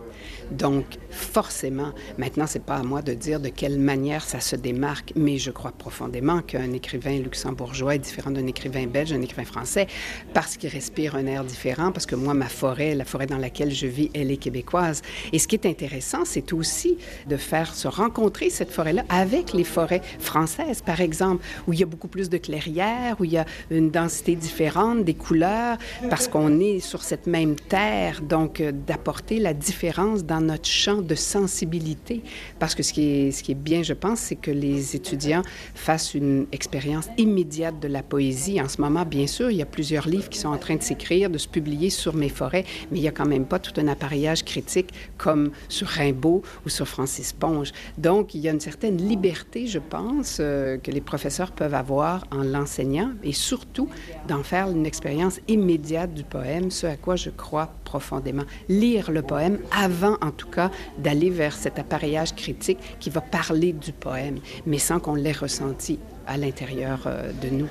Donc, 0.51 0.85
forcément, 1.11 1.93
maintenant, 2.19 2.47
c'est 2.49 2.65
pas 2.65 2.75
à 2.75 2.83
moi 2.83 3.01
de 3.01 3.15
dire 3.15 3.39
de 3.39 3.49
quelle 3.49 3.79
manière 3.79 4.25
ça 4.25 4.41
se 4.41 4.57
démarque, 4.57 5.13
mais 5.15 5.39
je 5.39 5.53
crois 5.53 5.71
profondément 5.71 6.43
qu'un 6.43 6.73
écrivain 6.73 7.17
luxembourgeois 7.21 7.95
est 7.95 8.01
différent 8.01 8.33
d'un 8.33 8.47
écrivain 8.49 8.87
belge, 8.89 9.11
d'un 9.11 9.23
écrivain 9.23 9.45
français, 9.45 9.87
parce 10.35 10.57
qu'il 10.57 10.71
respire 10.71 11.15
un 11.15 11.27
air 11.27 11.45
différent, 11.45 11.93
parce 11.93 12.07
que 12.07 12.17
moi, 12.17 12.35
ma 12.35 12.49
forêt, 12.49 12.97
la 12.97 13.05
forêt 13.05 13.27
dans 13.27 13.39
laquelle 13.39 13.73
je 13.73 13.87
vis, 13.87 14.11
elle 14.15 14.33
est 14.33 14.37
québécoise. 14.37 15.03
Et 15.33 15.39
ce 15.39 15.47
qui 15.47 15.55
est 15.55 15.67
intéressant, 15.67 16.25
c'est 16.25 16.53
aussi 16.53 16.99
de 17.29 17.37
faire 17.37 17.73
se 17.73 17.87
rencontrer 17.87 18.51
cette 18.51 18.73
forêt-là 18.73 19.05
avec 19.09 19.53
les 19.53 19.65
forêts 19.65 20.03
françaises, 20.19 20.83
par 20.83 21.01
exemple, 21.01 21.45
où 21.69 21.73
il 21.73 21.79
y 21.79 21.85
a 21.85 21.87
beaucoup 21.87 22.09
plus 22.09 22.29
de 22.29 22.37
clairières, 22.37 23.17
où 23.21 23.25
il 23.25 23.33
y 23.33 23.39
a 23.39 23.47
une 23.71 23.91
densité 23.91 24.35
différente 24.41 25.05
des 25.05 25.15
couleurs, 25.15 25.77
parce 26.09 26.27
qu'on 26.27 26.59
est 26.59 26.81
sur 26.81 27.03
cette 27.03 27.27
même 27.27 27.55
terre, 27.57 28.21
donc 28.23 28.61
euh, 28.61 28.73
d'apporter 28.73 29.39
la 29.39 29.55
différence 29.55 30.25
dans 30.25 30.41
notre 30.41 30.67
champ 30.67 31.03
de 31.03 31.15
sensibilité. 31.15 32.23
Parce 32.59 32.75
que 32.75 32.83
ce 32.83 32.93
qui 32.93 33.03
est, 33.11 33.31
ce 33.31 33.43
qui 33.43 33.53
est 33.53 33.63
bien, 33.71 33.83
je 33.83 33.95
pense, 33.95 34.19
c'est 34.21 34.37
que 34.37 34.51
les 34.51 34.97
étudiants 34.97 35.43
fassent 35.75 36.15
une 36.15 36.47
expérience 36.53 37.09
immédiate 37.19 37.79
de 37.81 37.89
la 37.89 38.03
poésie. 38.03 38.61
En 38.61 38.69
ce 38.69 38.81
moment, 38.81 39.05
bien 39.05 39.27
sûr, 39.27 39.51
il 39.51 39.59
y 39.59 39.63
a 39.63 39.67
plusieurs 39.67 40.09
livres 40.09 40.29
qui 40.29 40.39
sont 40.39 40.49
en 40.49 40.59
train 40.59 40.77
de 40.77 40.83
s'écrire, 40.83 41.31
de 41.31 41.39
se 41.39 41.49
publier 41.49 41.91
sur 41.91 42.15
mes 42.15 42.29
forêts, 42.29 42.65
mais 42.91 42.99
il 42.99 43.03
n'y 43.03 43.09
a 43.09 43.13
quand 43.13 43.27
même 43.27 43.45
pas 43.45 43.59
tout 43.59 43.79
un 43.81 43.89
appareillage 43.89 44.45
critique 44.45 44.91
comme 45.19 45.51
sur 45.69 45.87
Rimbaud 45.87 46.43
ou 46.65 46.69
sur 46.69 46.89
Francis 46.89 47.33
Ponge. 47.33 47.73
Donc, 47.99 48.35
il 48.35 48.41
y 48.41 48.49
a 48.49 48.53
une 48.53 48.61
certaine 48.61 48.97
liberté, 48.97 49.67
je 49.67 49.79
pense, 49.79 50.39
euh, 50.41 50.79
que 50.79 50.91
les 50.91 51.01
professeurs 51.01 51.53
peuvent 51.53 51.75
avoir 51.75 52.25
en 52.31 52.43
l'enseignant 52.43 53.11
et 53.23 53.33
surtout 53.33 53.89
d'en 54.29 54.43
faire 54.43 54.71
une 54.71 54.87
expérience 54.87 55.41
immédiate 55.49 56.15
du 56.15 56.25
poème, 56.25 56.71
ce 56.71 56.87
à 56.87 56.97
quoi 56.97 57.17
je 57.17 57.31
crois 57.31 57.73
profondément. 57.85 58.45
Lire 58.69 59.11
le 59.11 59.23
poème 59.23 59.59
avant, 59.77 60.17
en 60.21 60.31
tout 60.31 60.49
cas, 60.49 60.71
d'aller 60.99 61.31
vers 61.31 61.55
cet 61.55 61.79
appareillage 61.79 62.35
critique 62.35 62.79
qui 63.01 63.11
va 63.11 63.21
parler 63.21 63.73
du 63.73 63.93
poème, 63.93 64.39
mais 64.67 64.79
sans 64.79 65.01
qu'on 65.01 65.15
l'ait 65.15 65.33
ressenti 65.33 65.99
à 66.27 66.37
l'intérieur 66.37 67.03
euh, 67.07 67.33
de 67.43 67.49
nous. 67.49 67.69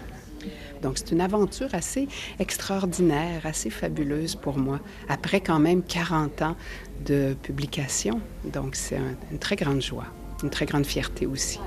Donc 0.82 0.98
c'est 0.98 1.12
une 1.12 1.22
aventure 1.22 1.74
assez 1.74 2.08
extraordinaire, 2.40 3.46
assez 3.46 3.70
fabuleuse 3.70 4.36
pour 4.36 4.58
moi, 4.58 4.80
après 5.10 5.42
quand 5.42 5.60
même 5.60 5.84
40 5.84 6.42
ans 6.42 6.56
de 7.06 7.36
publication. 7.42 8.22
Donc 8.46 8.76
c'est 8.76 9.00
une 9.32 9.40
très 9.40 9.56
grande 9.56 9.82
joie, 9.82 10.06
une 10.44 10.50
très 10.50 10.66
grande 10.66 10.86
fierté 10.86 11.26
aussi. 11.26 11.60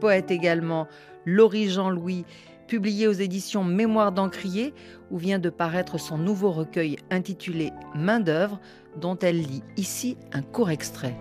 Poète 0.00 0.30
également, 0.30 0.86
Laurie 1.24 1.70
Jean-Louis, 1.70 2.24
publié 2.66 3.08
aux 3.08 3.12
éditions 3.12 3.64
Mémoire 3.64 4.12
d'Encrier, 4.12 4.74
où 5.10 5.18
vient 5.18 5.38
de 5.38 5.50
paraître 5.50 5.98
son 5.98 6.18
nouveau 6.18 6.50
recueil 6.50 6.96
intitulé 7.10 7.72
Main 7.94 8.20
d'œuvre, 8.20 8.60
dont 9.00 9.18
elle 9.18 9.40
lit 9.40 9.62
ici 9.76 10.16
un 10.32 10.42
court 10.42 10.70
extrait. 10.70 11.14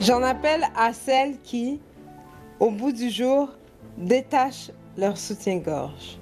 J'en 0.00 0.22
appelle 0.22 0.64
à 0.76 0.92
celles 0.92 1.38
qui, 1.42 1.80
au 2.58 2.70
bout 2.70 2.92
du 2.92 3.10
jour, 3.10 3.50
détachent 3.98 4.70
leur 4.96 5.18
soutien-gorge 5.18 6.18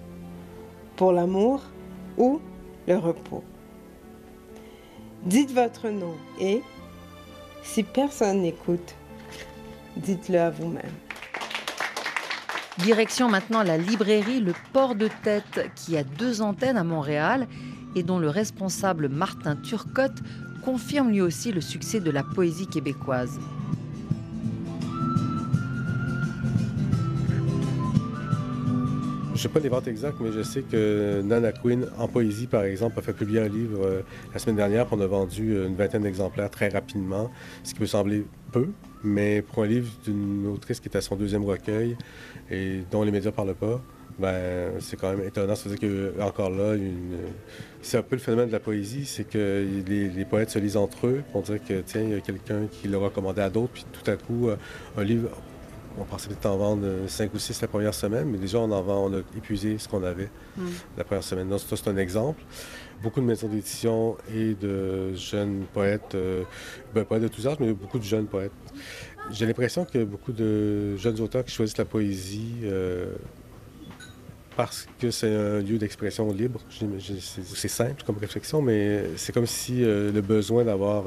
pour 0.96 1.12
l'amour 1.12 1.62
ou 2.16 2.40
le 2.86 2.96
repos. 2.96 3.44
Dites 5.24 5.52
votre 5.52 5.88
nom 5.88 6.14
et, 6.40 6.62
si 7.62 7.82
personne 7.82 8.42
n'écoute, 8.42 8.94
dites-le 9.96 10.40
à 10.40 10.50
vous-même. 10.50 11.07
Direction 12.78 13.28
maintenant 13.28 13.64
la 13.64 13.76
librairie 13.76 14.40
Le 14.40 14.52
Port 14.72 14.94
de 14.94 15.08
Tête, 15.24 15.68
qui 15.74 15.96
a 15.96 16.04
deux 16.04 16.42
antennes 16.42 16.76
à 16.76 16.84
Montréal 16.84 17.48
et 17.96 18.04
dont 18.04 18.20
le 18.20 18.30
responsable 18.30 19.08
Martin 19.08 19.56
Turcotte 19.56 20.22
confirme 20.64 21.10
lui 21.10 21.20
aussi 21.20 21.50
le 21.50 21.60
succès 21.60 21.98
de 21.98 22.10
la 22.10 22.22
poésie 22.22 22.68
québécoise. 22.68 23.40
Je 29.38 29.44
sais 29.44 29.48
pas 29.48 29.60
les 29.60 29.68
ventes 29.68 29.86
exactes, 29.86 30.16
mais 30.18 30.32
je 30.32 30.42
sais 30.42 30.62
que 30.62 31.22
Nana 31.22 31.52
Quinn, 31.52 31.86
en 31.96 32.08
poésie, 32.08 32.48
par 32.48 32.64
exemple, 32.64 32.98
a 32.98 33.02
fait 33.02 33.12
publier 33.12 33.38
un 33.38 33.46
livre 33.46 33.86
euh, 33.86 34.00
la 34.32 34.40
semaine 34.40 34.56
dernière, 34.56 34.88
qu'on 34.88 35.00
a 35.00 35.06
vendu 35.06 35.52
euh, 35.52 35.68
une 35.68 35.76
vingtaine 35.76 36.02
d'exemplaires 36.02 36.50
très 36.50 36.68
rapidement, 36.68 37.30
ce 37.62 37.72
qui 37.72 37.78
peut 37.78 37.86
sembler 37.86 38.26
peu, 38.50 38.66
mais 39.04 39.42
pour 39.42 39.62
un 39.62 39.68
livre 39.68 39.92
d'une 40.04 40.48
autrice 40.48 40.80
qui 40.80 40.88
est 40.88 40.96
à 40.96 41.00
son 41.00 41.14
deuxième 41.14 41.44
recueil 41.44 41.96
et 42.50 42.80
dont 42.90 43.04
les 43.04 43.12
médias 43.12 43.30
ne 43.30 43.36
parlent 43.36 43.54
pas, 43.54 43.80
ben, 44.18 44.72
c'est 44.80 44.98
quand 44.98 45.14
même 45.14 45.24
étonnant. 45.24 45.54
C'est-à-dire 45.54 45.88
qu'encore 46.18 46.50
là, 46.50 46.74
c'est 47.80 47.98
un 47.98 48.02
peu 48.02 48.16
le 48.16 48.20
phénomène 48.20 48.48
de 48.48 48.52
la 48.52 48.58
poésie, 48.58 49.04
c'est 49.06 49.22
que 49.22 49.64
les, 49.86 50.24
poètes 50.24 50.50
se 50.50 50.58
lisent 50.58 50.76
entre 50.76 51.06
eux 51.06 51.22
pour 51.30 51.42
dire 51.42 51.60
que, 51.64 51.80
tiens, 51.82 52.02
il 52.02 52.10
y 52.10 52.14
a 52.14 52.20
quelqu'un 52.20 52.66
qui 52.72 52.88
l'a 52.88 52.98
recommandé 52.98 53.40
à 53.40 53.50
d'autres, 53.50 53.72
puis 53.72 53.86
tout 53.92 54.10
à 54.10 54.16
coup, 54.16 54.48
euh, 54.48 54.56
un 54.96 55.04
livre 55.04 55.28
on 56.00 56.04
pensait 56.04 56.28
peut-être 56.28 56.46
en 56.46 56.56
vendre 56.56 56.86
5 57.06 57.32
ou 57.34 57.38
6 57.38 57.60
la 57.60 57.68
première 57.68 57.94
semaine, 57.94 58.28
mais 58.28 58.38
déjà, 58.38 58.58
on 58.58 58.70
en 58.70 58.82
vend, 58.82 59.10
on 59.10 59.14
a 59.14 59.20
épuisé 59.36 59.78
ce 59.78 59.88
qu'on 59.88 60.02
avait 60.02 60.30
hmm. 60.56 60.66
la 60.96 61.04
première 61.04 61.24
semaine. 61.24 61.48
Donc, 61.48 61.60
ça, 61.60 61.76
c'est 61.76 61.88
un 61.88 61.96
exemple. 61.96 62.42
Beaucoup 63.02 63.20
de 63.20 63.26
maisons 63.26 63.48
d'édition 63.48 64.16
et 64.34 64.54
de 64.54 65.14
jeunes 65.14 65.64
poètes, 65.72 66.14
euh, 66.14 66.42
ben, 66.94 67.04
pas 67.04 67.18
de 67.20 67.28
tous 67.28 67.46
âges, 67.46 67.58
mais 67.60 67.72
beaucoup 67.72 67.98
de 67.98 68.04
jeunes 68.04 68.26
poètes. 68.26 68.52
J'ai 69.30 69.46
l'impression 69.46 69.86
a 69.94 70.04
beaucoup 70.04 70.32
de 70.32 70.96
jeunes 70.96 71.20
auteurs 71.20 71.44
qui 71.44 71.52
choisissent 71.52 71.78
la 71.78 71.84
poésie 71.84 72.54
euh, 72.64 73.14
parce 74.56 74.88
que 74.98 75.10
c'est 75.10 75.32
un 75.32 75.60
lieu 75.60 75.78
d'expression 75.78 76.32
libre. 76.32 76.60
C'est 77.54 77.68
simple 77.68 78.02
comme 78.04 78.16
réflexion, 78.18 78.62
mais 78.62 79.04
c'est 79.16 79.32
comme 79.32 79.46
si 79.46 79.84
euh, 79.84 80.10
le 80.10 80.20
besoin 80.20 80.64
d'avoir 80.64 81.04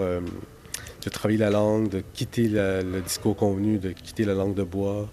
de 1.04 1.10
travailler 1.10 1.40
la 1.40 1.50
langue, 1.50 1.90
de 1.90 2.04
quitter 2.14 2.48
le 2.48 3.02
discours 3.02 3.36
convenu, 3.36 3.78
de 3.80 3.92
quitter 3.92 4.24
la 4.24 4.34
langue 4.34 4.54
de 4.54 4.64
bois, 4.64 5.10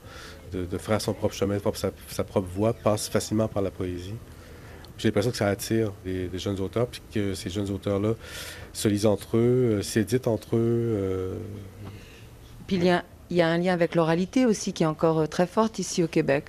de, 0.52 0.78
faire 0.78 1.00
son 1.00 1.14
propre 1.14 1.34
chemin, 1.34 1.58
sa, 2.08 2.24
propre 2.24 2.48
voix, 2.48 2.72
passe 2.72 3.08
facilement 3.08 3.48
par 3.48 3.62
la 3.62 3.70
poésie. 3.70 4.14
J'ai 4.96 5.08
l'impression 5.08 5.30
que 5.30 5.36
ça 5.36 5.46
attire 5.46 5.92
des, 6.04 6.28
jeunes 6.34 6.58
auteurs, 6.60 6.88
puis 6.88 7.00
que 7.12 7.34
ces 7.34 7.50
jeunes 7.50 7.70
auteurs-là 7.70 8.14
se 8.72 8.88
lisent 8.88 9.06
entre 9.06 9.36
eux, 9.36 9.78
euh, 9.78 9.82
s'éditent 9.82 10.26
entre 10.26 10.56
eux. 10.56 10.58
Euh. 10.60 11.34
Puis 12.66 12.76
il 12.76 12.84
y, 12.84 12.90
a, 12.90 13.04
il 13.30 13.36
y, 13.36 13.42
a, 13.42 13.48
un 13.48 13.58
lien 13.58 13.72
avec 13.72 13.94
l'oralité 13.94 14.44
aussi 14.44 14.72
qui 14.72 14.82
est 14.82 14.86
encore 14.86 15.20
euh, 15.20 15.26
très 15.26 15.46
forte 15.46 15.78
ici 15.78 16.02
au 16.02 16.08
Québec. 16.08 16.46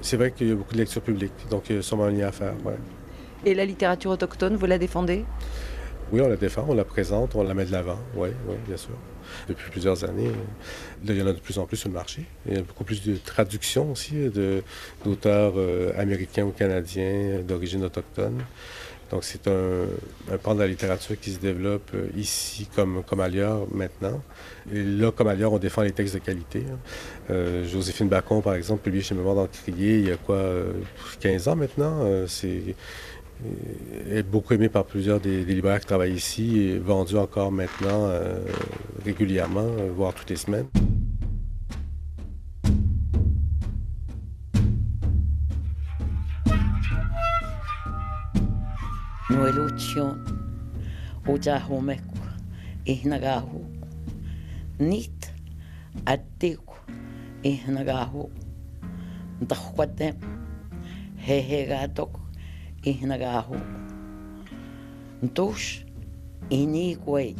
C'est 0.00 0.16
vrai 0.16 0.30
qu'il 0.30 0.48
y 0.48 0.52
a 0.52 0.54
beaucoup 0.54 0.74
de 0.74 0.78
lectures 0.78 1.02
publiques, 1.02 1.32
donc 1.50 1.64
il 1.68 1.76
y 1.76 1.78
a 1.78 1.82
sûrement 1.82 2.04
un 2.04 2.10
lien 2.12 2.28
à 2.28 2.32
faire. 2.32 2.54
Ouais. 2.64 2.76
Et 3.44 3.54
la 3.54 3.64
littérature 3.64 4.12
autochtone, 4.12 4.56
vous 4.56 4.66
la 4.66 4.78
défendez? 4.78 5.24
Oui, 6.12 6.20
on 6.20 6.28
la 6.28 6.36
défend, 6.36 6.64
on 6.68 6.74
la 6.74 6.84
présente, 6.84 7.34
on 7.34 7.42
la 7.42 7.54
met 7.54 7.64
de 7.64 7.72
l'avant, 7.72 7.98
oui, 8.14 8.28
oui, 8.48 8.54
bien 8.66 8.76
sûr. 8.76 8.94
Depuis 9.48 9.70
plusieurs 9.70 10.04
années, 10.04 10.30
il 11.04 11.16
y 11.16 11.22
en 11.22 11.26
a 11.26 11.32
de 11.32 11.40
plus 11.40 11.58
en 11.58 11.66
plus 11.66 11.76
sur 11.76 11.88
le 11.88 11.94
marché. 11.94 12.22
Il 12.46 12.54
y 12.54 12.58
a 12.58 12.62
beaucoup 12.62 12.84
plus 12.84 13.02
de 13.04 13.16
traductions 13.16 13.90
aussi 13.90 14.30
d'auteurs 15.04 15.54
euh, 15.56 15.92
américains 15.98 16.44
ou 16.44 16.50
canadiens 16.50 17.40
d'origine 17.46 17.84
autochtone. 17.84 18.44
Donc 19.10 19.22
c'est 19.22 19.46
un, 19.46 19.86
un, 20.32 20.36
pan 20.36 20.54
de 20.54 20.60
la 20.60 20.66
littérature 20.66 21.18
qui 21.20 21.32
se 21.32 21.38
développe 21.38 21.90
euh, 21.94 22.08
ici 22.16 22.68
comme, 22.74 23.02
comme 23.04 23.20
ailleurs 23.20 23.66
maintenant. 23.72 24.20
Et 24.72 24.82
là, 24.82 25.12
comme 25.12 25.28
ailleurs, 25.28 25.52
on 25.52 25.58
défend 25.58 25.82
les 25.82 25.92
textes 25.92 26.14
de 26.14 26.18
qualité. 26.20 26.64
Hein. 26.68 26.78
Euh, 27.30 27.64
Joséphine 27.66 28.08
Bacon, 28.08 28.42
par 28.42 28.54
exemple, 28.54 28.82
publié 28.82 29.02
chez 29.02 29.14
Mémoire 29.14 29.36
d'Encrier 29.36 29.98
il 29.98 30.08
y 30.08 30.12
a 30.12 30.16
quoi, 30.16 30.44
15 31.20 31.48
ans 31.48 31.56
maintenant. 31.56 32.26
c'est 32.26 32.74
est 34.10 34.22
beaucoup 34.22 34.54
aimé 34.54 34.68
par 34.68 34.84
plusieurs 34.84 35.20
des, 35.20 35.44
libraires 35.44 35.80
qui 35.80 35.86
travaillent 35.86 36.14
ici 36.14 36.58
et 36.60 36.78
vendu 36.78 37.16
encore 37.16 37.52
maintenant 37.52 38.06
euh, 38.06 38.40
régulièrement, 39.04 39.60
euh, 39.60 39.90
voire 39.94 40.14
toutes 40.14 40.30
les 40.30 40.36
semaines. 40.36 40.66
Ihnagahu. 62.86 63.58
Ntush 65.26 65.82
inikway 66.54 67.34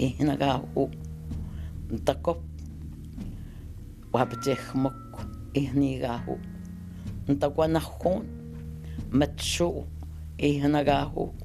ihnagahu. 0.00 0.88
Ntakop 1.92 2.40
wabjehmok 4.12 4.96
ihnigahu. 5.52 6.40
Ntakwanahun 7.28 8.24
matshu 9.12 9.84
ihnagahu. 10.40 11.36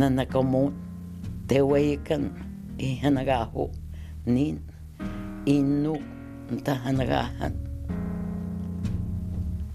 Nanakamon 0.00 0.72
tewayakan 1.44 2.32
ihnagahu. 2.80 3.68
Nin 4.24 4.64
inu 5.44 6.00
ntahanagahan. 6.48 7.52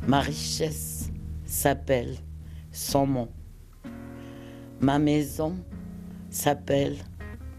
Ma 0.09 0.25
richesse 0.25 0.98
s'appelle 1.49 2.15
Saumon. 2.71 3.27
Ma 4.81 4.99
maison 4.99 5.55
s'appelle 6.29 6.95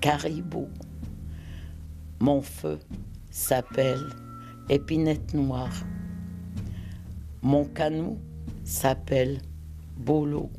Caribou. 0.00 0.68
Mon 2.20 2.40
feu 2.40 2.78
s'appelle 3.32 4.00
Épinette 4.68 5.34
Noire. 5.34 5.74
Mon 7.42 7.64
canot 7.64 8.16
s'appelle 8.62 9.38
Boulot. 9.96 10.52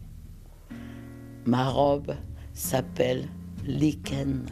Ma 1.45 1.69
robe 1.69 2.13
s'appelle 2.53 3.29
Lichen. 3.65 4.45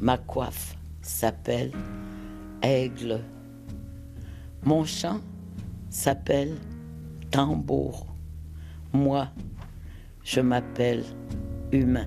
Ma 0.00 0.18
coiffe 0.18 0.76
s'appelle 1.02 1.70
Aigle. 2.62 3.20
Mon 4.64 4.84
chant 4.84 5.20
s'appelle 5.88 6.56
tambour. 7.30 8.06
Moi, 8.92 9.28
je 10.24 10.40
m'appelle 10.40 11.04
humain. 11.72 12.06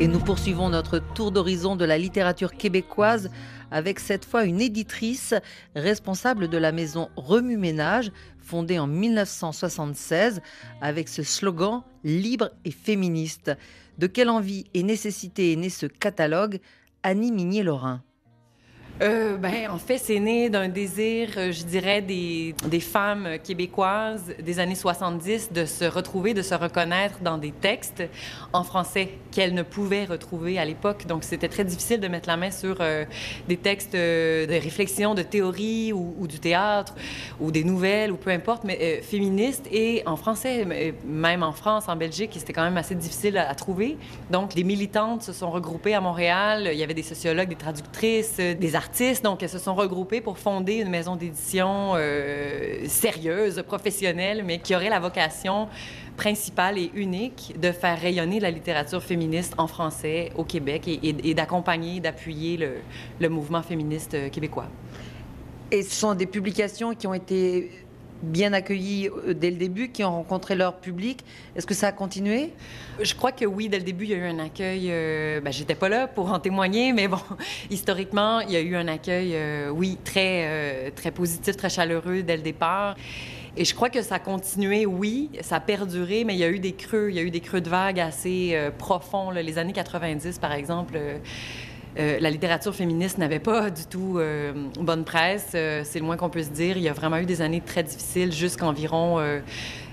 Et 0.00 0.06
nous 0.06 0.20
poursuivons 0.20 0.68
notre 0.68 1.00
tour 1.00 1.32
d'horizon 1.32 1.74
de 1.74 1.84
la 1.84 1.98
littérature 1.98 2.52
québécoise 2.52 3.30
avec 3.72 3.98
cette 3.98 4.24
fois 4.24 4.44
une 4.44 4.60
éditrice 4.60 5.34
responsable 5.74 6.46
de 6.46 6.56
la 6.56 6.70
maison 6.70 7.08
Remue 7.16 7.56
Ménage, 7.56 8.12
fondée 8.38 8.78
en 8.78 8.86
1976 8.86 10.40
avec 10.80 11.08
ce 11.08 11.24
slogan 11.24 11.82
libre 12.04 12.50
et 12.64 12.70
féministe. 12.70 13.50
De 13.98 14.06
quelle 14.06 14.30
envie 14.30 14.66
et 14.72 14.84
nécessité 14.84 15.52
est 15.52 15.56
né 15.56 15.68
ce 15.68 15.86
catalogue? 15.86 16.60
Annie 17.02 17.32
Migné-Lorrain 17.32 18.02
euh, 19.00 19.36
ben, 19.36 19.70
en 19.70 19.78
fait, 19.78 19.98
c'est 19.98 20.18
né 20.18 20.50
d'un 20.50 20.68
désir, 20.68 21.30
euh, 21.36 21.52
je 21.52 21.62
dirais, 21.62 22.02
des, 22.02 22.54
femmes 22.80 23.38
québécoises 23.44 24.34
des 24.42 24.58
années 24.58 24.74
70 24.74 25.52
de 25.52 25.64
se 25.66 25.84
retrouver, 25.84 26.34
de 26.34 26.42
se 26.42 26.54
reconnaître 26.54 27.20
dans 27.20 27.38
des 27.38 27.52
textes 27.52 28.02
en 28.52 28.64
français 28.64 29.10
qu'elles 29.30 29.54
ne 29.54 29.62
pouvaient 29.62 30.04
retrouver 30.04 30.58
à 30.58 30.64
l'époque. 30.64 31.06
Donc, 31.06 31.22
c'était 31.22 31.48
très 31.48 31.64
difficile 31.64 32.00
de 32.00 32.08
mettre 32.08 32.28
la 32.28 32.36
main 32.36 32.50
sur 32.50 32.78
euh, 32.80 33.04
des 33.46 33.56
textes 33.56 33.94
euh, 33.94 34.46
de 34.46 34.54
réflexion, 34.54 35.14
de 35.14 35.22
théorie 35.22 35.92
ou, 35.92 36.26
du 36.26 36.40
théâtre 36.40 36.94
ou 37.40 37.52
des 37.52 37.64
nouvelles 37.64 38.10
ou 38.10 38.16
peu 38.16 38.30
importe, 38.30 38.64
mais 38.64 39.00
féministes 39.02 39.66
et 39.70 40.02
en 40.06 40.16
français, 40.16 40.66
même 41.06 41.42
en 41.42 41.52
France, 41.52 41.88
en 41.88 41.96
Belgique, 41.96 42.30
c'était 42.34 42.52
quand 42.52 42.64
même 42.64 42.76
assez 42.76 42.94
difficile 42.94 43.38
à, 43.38 43.48
à, 43.48 43.54
trouver. 43.54 43.96
Donc, 44.30 44.54
les 44.54 44.64
militantes 44.64 45.22
se 45.22 45.32
sont 45.32 45.50
regroupées 45.50 45.94
à 45.94 46.00
Montréal. 46.00 46.68
Il 46.72 46.78
y 46.78 46.82
avait 46.82 46.94
des 46.94 47.02
sociologues, 47.02 47.48
des 47.48 47.54
traductrices, 47.54 48.36
des 48.36 48.74
artistes 48.74 48.87
donc 49.22 49.42
elles 49.42 49.48
se 49.48 49.58
sont 49.58 49.74
regroupées 49.74 50.20
pour 50.20 50.38
fonder 50.38 50.74
une 50.74 50.90
maison 50.90 51.16
d'édition 51.16 51.92
euh, 51.94 52.84
sérieuse, 52.86 53.62
professionnelle, 53.66 54.42
mais 54.44 54.58
qui 54.58 54.74
aurait 54.74 54.90
la 54.90 55.00
vocation 55.00 55.68
principale 56.16 56.78
et 56.78 56.90
unique 56.94 57.54
de 57.60 57.70
faire 57.70 58.00
rayonner 58.00 58.40
la 58.40 58.50
littérature 58.50 59.02
féministe 59.02 59.54
en 59.56 59.66
français 59.66 60.32
au 60.36 60.44
Québec 60.44 60.88
et 60.88 61.34
d'accompagner, 61.34 62.00
d'appuyer 62.00 62.56
le, 62.56 62.72
le 63.20 63.28
mouvement 63.28 63.62
féministe 63.62 64.30
québécois. 64.30 64.66
Et 65.70 65.82
ce 65.82 65.94
sont 65.94 66.14
des 66.14 66.26
publications 66.26 66.94
qui 66.94 67.06
ont 67.06 67.14
été 67.14 67.70
bien 68.22 68.52
accueillis 68.52 69.08
euh, 69.08 69.34
dès 69.34 69.50
le 69.50 69.56
début, 69.56 69.90
qui 69.90 70.04
ont 70.04 70.12
rencontré 70.12 70.54
leur 70.54 70.76
public. 70.76 71.24
Est-ce 71.56 71.66
que 71.66 71.74
ça 71.74 71.88
a 71.88 71.92
continué? 71.92 72.52
Je 73.00 73.14
crois 73.14 73.32
que 73.32 73.44
oui, 73.44 73.68
dès 73.68 73.78
le 73.78 73.84
début, 73.84 74.04
il 74.04 74.10
y 74.10 74.14
a 74.14 74.16
eu 74.16 74.26
un 74.26 74.38
accueil. 74.38 74.88
Euh, 74.90 75.40
ben, 75.40 75.52
j'étais 75.52 75.74
pas 75.74 75.88
là 75.88 76.08
pour 76.08 76.32
en 76.32 76.40
témoigner, 76.40 76.92
mais 76.94 77.08
bon, 77.08 77.20
historiquement, 77.70 78.40
il 78.40 78.50
y 78.50 78.56
a 78.56 78.60
eu 78.60 78.74
un 78.74 78.88
accueil, 78.88 79.32
euh, 79.34 79.70
oui, 79.70 79.98
très, 80.04 80.44
euh, 80.46 80.90
très 80.94 81.10
positif, 81.10 81.56
très 81.56 81.70
chaleureux 81.70 82.22
dès 82.22 82.36
le 82.36 82.42
départ. 82.42 82.96
Et 83.56 83.64
je 83.64 83.74
crois 83.74 83.90
que 83.90 84.02
ça 84.02 84.16
a 84.16 84.18
continué, 84.18 84.86
oui, 84.86 85.30
ça 85.40 85.56
a 85.56 85.60
perduré, 85.60 86.22
mais 86.24 86.34
il 86.34 86.38
y 86.38 86.44
a 86.44 86.48
eu 86.48 86.60
des 86.60 86.72
creux, 86.72 87.08
il 87.10 87.16
y 87.16 87.18
a 87.18 87.22
eu 87.22 87.30
des 87.30 87.40
creux 87.40 87.60
de 87.60 87.68
vagues 87.68 87.98
assez 87.98 88.56
profonds. 88.78 89.32
Là. 89.32 89.42
Les 89.42 89.58
années 89.58 89.72
90, 89.72 90.38
par 90.38 90.52
exemple, 90.52 90.96
euh, 91.98 92.18
la 92.20 92.30
littérature 92.30 92.74
féministe 92.74 93.18
n'avait 93.18 93.38
pas 93.38 93.70
du 93.70 93.86
tout 93.86 94.18
euh, 94.18 94.52
bonne 94.78 95.04
presse, 95.04 95.52
euh, 95.54 95.82
c'est 95.84 95.98
le 95.98 96.04
moins 96.04 96.16
qu'on 96.16 96.30
peut 96.30 96.42
se 96.42 96.50
dire. 96.50 96.76
Il 96.76 96.82
y 96.82 96.88
a 96.88 96.92
vraiment 96.92 97.16
eu 97.18 97.26
des 97.26 97.42
années 97.42 97.62
très 97.64 97.82
difficiles 97.82 98.32
jusqu'environ 98.32 99.18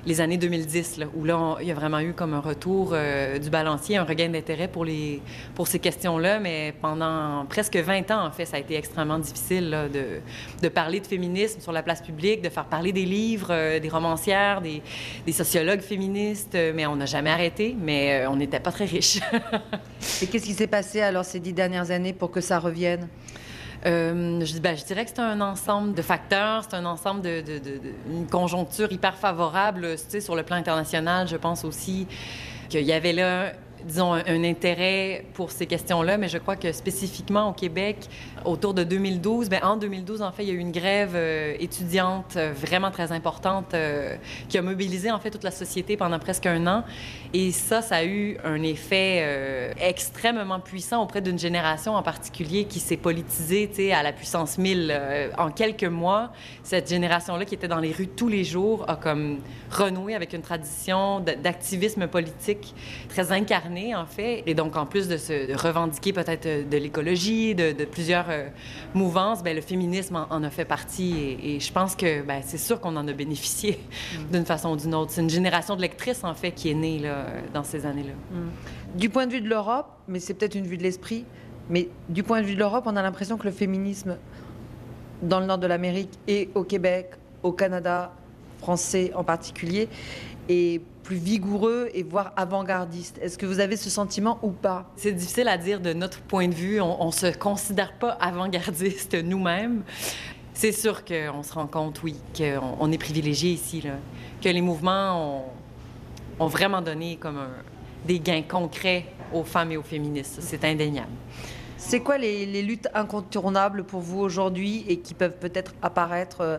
les 0.06 0.22
années 0.22 0.38
2010, 0.38 0.98
là, 0.98 1.06
où 1.16 1.24
là, 1.24 1.58
il 1.62 1.68
y 1.68 1.72
a 1.72 1.74
vraiment 1.74 2.00
eu 2.00 2.14
comme 2.14 2.34
un 2.34 2.40
retour 2.40 2.92
euh, 2.94 3.40
du 3.40 3.50
balancier, 3.50 3.98
un 3.98 4.04
regain 4.04 4.30
d'intérêt 4.30 4.68
pour, 4.68 4.86
pour 5.56 5.68
ces 5.68 5.80
questions-là. 5.80 6.40
Mais 6.40 6.74
pendant 6.80 7.46
presque 7.48 7.76
20 7.76 8.12
ans, 8.12 8.26
en 8.26 8.32
fait, 8.32 8.46
ça 8.46 8.58
a 8.58 8.60
été 8.60 8.76
extrêmement 8.76 9.18
difficile 9.18 9.90
de, 9.92 10.22
de, 10.62 10.70
parler 10.70 11.00
de 11.00 11.08
féminisme 11.08 11.60
sur 11.60 11.72
la 11.72 11.82
place 11.82 12.02
publique, 12.02 12.42
de 12.42 12.50
faire 12.50 12.66
parler 12.66 12.92
des 12.92 13.06
livres, 13.06 13.48
euh, 13.50 13.80
des 13.80 13.90
romancières, 13.90 14.62
des, 14.62 14.82
sociologues 15.32 15.82
féministes. 15.82 16.58
Mais 16.76 16.86
on 16.86 16.96
n'a 16.96 17.08
jamais 17.08 17.32
arrêté, 17.32 17.76
mais 17.80 18.22
euh, 18.22 18.30
on 18.30 18.36
n'était 18.36 18.60
pas 18.60 18.72
très 18.72 18.86
riches. 18.86 19.20
Et 20.22 20.28
qu'est-ce 20.28 20.46
qui 20.46 20.54
s'est 20.54 20.68
passé 20.68 21.02
alors 21.02 21.26
ces 21.26 21.40
dix 21.40 21.54
dernières 21.54 21.92
années 21.92 22.14
pour 22.14 22.32
que 22.32 22.42
ça 22.42 22.60
revienne? 22.60 23.08
Euh, 23.86 24.44
je, 24.44 24.60
ben, 24.60 24.76
je, 24.76 24.84
dirais 24.84 25.06
que 25.06 25.12
c'est 25.12 25.22
un 25.22 25.42
ensemble 25.42 25.94
de 25.94 26.02
facteurs, 26.02 26.64
c'est 26.64 26.76
un 26.76 26.86
ensemble 26.86 27.22
de, 27.22 27.44
une 28.10 28.28
conjoncture 28.28 28.92
hyper 28.92 29.16
favorable, 29.16 29.96
sur 29.98 30.36
le 30.36 30.44
plan 30.44 30.56
international. 30.56 31.28
Je 31.28 31.38
pense 31.38 31.64
aussi 31.64 32.08
qu'il 32.70 32.82
y 32.82 32.94
avait 32.94 33.14
là 33.14 33.54
disons, 33.84 34.14
un, 34.14 34.24
un, 34.26 34.44
intérêt 34.44 35.26
pour 35.34 35.52
ces 35.52 35.68
questions-là, 35.68 36.18
mais 36.18 36.28
je 36.28 36.40
crois 36.40 36.56
que 36.56 36.72
spécifiquement 36.72 37.50
au 37.50 37.54
Québec, 37.54 38.10
autour 38.46 38.74
de 38.74 38.84
2012, 38.84 39.50
bien, 39.50 39.62
en 39.64 39.78
2012, 39.78 40.22
en 40.22 40.32
fait, 40.32 40.44
il 40.44 40.50
y 40.50 40.52
a 40.52 40.56
eu 40.56 40.60
une 40.60 40.72
grève 40.72 41.14
euh, 41.16 41.56
étudiante 41.60 42.36
euh, 42.38 42.54
vraiment 42.54 42.92
très 42.92 43.12
importante 43.12 43.74
euh, 43.74 44.16
qui 44.50 44.58
a 44.58 44.62
mobilisé, 44.62 45.12
en 45.12 45.20
fait, 45.20 45.32
toute 45.32 45.44
la 45.44 45.52
société 45.52 45.98
pendant 45.98 46.20
presque 46.20 46.46
un 46.46 46.66
an. 46.68 46.84
Et 47.34 47.52
ça, 47.52 47.82
ça 47.82 47.98
a 47.98 48.06
eu 48.06 48.38
un 48.44 48.62
effet 48.64 49.74
extrêmement 49.80 50.60
puissant 50.60 51.04
auprès 51.04 51.22
d'une 51.22 51.38
génération 51.38 51.96
en 51.96 52.04
particulier 52.04 52.66
qui 52.66 52.80
s'est 52.80 52.98
politisée, 52.98 53.94
à 53.94 54.04
la 54.04 54.14
puissance 54.14 54.58
1000. 54.58 54.92
Euh, 54.92 55.30
en 55.38 55.52
quelques 55.52 55.84
mois, 55.84 56.32
cette 56.64 56.90
génération-là 56.90 57.46
qui 57.46 57.56
était 57.56 57.68
dans 57.68 57.80
les 57.80 57.92
rues 57.92 58.08
tous 58.08 58.28
les 58.28 58.44
jours 58.44 58.86
a 58.88 58.96
comme 58.96 59.40
renoué 59.72 60.16
avec 60.16 60.34
une 60.34 60.42
tradition 60.42 61.20
d'activisme 61.20 62.08
politique 62.08 62.74
très 63.10 63.32
incarnée 63.32 63.96
en 63.96 64.06
fait. 64.06 64.44
Et 64.46 64.54
donc, 64.54 64.76
en 64.76 64.86
plus 64.86 65.08
de 65.08 65.18
se 65.18 65.56
revendiquer 65.58 66.14
peut-être 66.14 66.70
de 66.70 66.78
l'écologie, 66.78 67.56
de, 67.56 67.86
plusieurs 67.86 68.26
euh, 68.36 68.50
mouvances, 68.94 69.44
bien, 69.44 69.54
le 69.54 69.62
féminisme 69.62 70.16
en, 70.16 70.28
en, 70.30 70.44
a 70.44 70.50
fait 70.50 70.66
partie. 70.66 71.16
Et, 71.18 71.56
et 71.56 71.60
je 71.60 71.72
pense 71.72 71.96
que 71.96 72.22
ben, 72.22 72.42
c'est 72.44 72.58
sûr 72.58 72.80
qu'on 72.80 72.96
en 72.96 73.08
a 73.08 73.14
bénéficié 73.14 73.80
mm. 73.80 74.32
d'une 74.32 74.46
façon 74.46 74.72
ou 74.72 74.76
d'une 74.78 74.96
autre. 74.96 75.12
C'est 75.12 75.22
une 75.22 75.30
génération 75.30 75.76
de 75.76 75.82
lectrices, 75.82 76.24
en 76.24 76.34
fait, 76.34 76.52
qui 76.52 76.70
est 76.70 76.76
née 76.76 77.00
là, 77.00 77.26
dans 77.54 77.64
ces 77.64 77.86
années-là. 77.86 78.14
Mm. 78.32 78.98
Du 78.98 79.10
point 79.10 79.28
de 79.28 79.32
vue 79.32 79.42
de 79.42 79.50
l'Europe, 79.50 79.88
mais 80.08 80.20
c'est 80.20 80.34
peut-être 80.34 80.56
une 80.56 80.68
vue 80.68 80.78
de 80.78 80.84
l'esprit, 80.84 81.26
mais 81.70 81.90
du 82.10 82.24
point 82.24 82.42
de 82.42 82.46
vue 82.46 82.54
de 82.54 82.60
l'Europe, 82.60 82.84
on 82.88 82.96
a 82.96 83.02
l'impression 83.02 83.38
que 83.38 83.46
le 83.46 83.52
féminisme 83.52 84.18
dans 85.22 85.40
le 85.40 85.46
nord 85.46 85.58
de 85.58 85.68
l'Amérique 85.68 86.12
et 86.28 86.50
au 86.56 86.64
Québec, 86.64 87.12
au 87.44 87.52
Canada, 87.52 88.12
français 88.60 89.12
en 89.16 89.24
particulier, 89.24 89.88
est 90.50 90.82
plus 91.04 91.18
vigoureux 91.18 91.90
et 91.94 92.04
voire 92.04 92.34
avant-gardiste. 92.36 93.20
Est-ce 93.22 93.38
que 93.38 93.46
vous 93.46 93.60
avez 93.60 93.78
ce 93.78 93.90
sentiment 93.90 94.40
ou 94.42 94.50
pas? 94.50 94.92
C'est 94.96 95.12
difficile 95.12 95.48
à 95.48 95.58
dire 95.58 95.80
de 95.80 95.94
notre 95.94 96.20
point 96.22 96.48
de 96.48 96.54
vue. 96.54 96.82
On, 96.82 97.08
ne 97.08 97.12
se 97.12 97.36
considère 97.38 97.94
pas 97.94 98.12
avant-gardiste 98.12 99.14
nous-mêmes. 99.24 99.84
C'est 100.54 100.72
sûr 100.72 101.04
qu'on 101.06 101.44
se 101.44 101.54
rend 101.54 101.68
compte, 101.68 102.02
oui, 102.04 102.16
qu'on 102.36 102.78
on 102.80 102.92
est 102.92 102.98
privilégié 102.98 103.52
ici, 103.52 103.82
là, 103.82 103.92
que 104.42 104.50
les 104.50 104.62
mouvements 104.62 105.44
ont, 106.40 106.46
ont 106.46 106.48
vraiment 106.48 106.82
donné 106.82 107.18
comme 107.18 107.38
un, 107.38 107.50
des 108.06 108.20
gains 108.20 108.44
concrets 108.44 109.06
aux 109.34 109.44
femmes 109.44 109.74
et 109.74 109.78
aux 109.78 109.84
féministes. 109.84 110.38
C'est 110.40 110.64
indéniable. 110.64 111.12
C'est 111.78 112.00
quoi 112.00 112.18
les, 112.18 112.46
les, 112.46 112.64
luttes 112.64 112.88
incontournables 112.94 113.84
pour 113.84 114.00
vous 114.00 114.20
aujourd'hui 114.22 114.86
et 114.88 115.00
qui 115.00 115.14
peuvent 115.14 115.38
peut-être 115.38 115.74
apparaître 115.82 116.42
euh, 116.42 116.58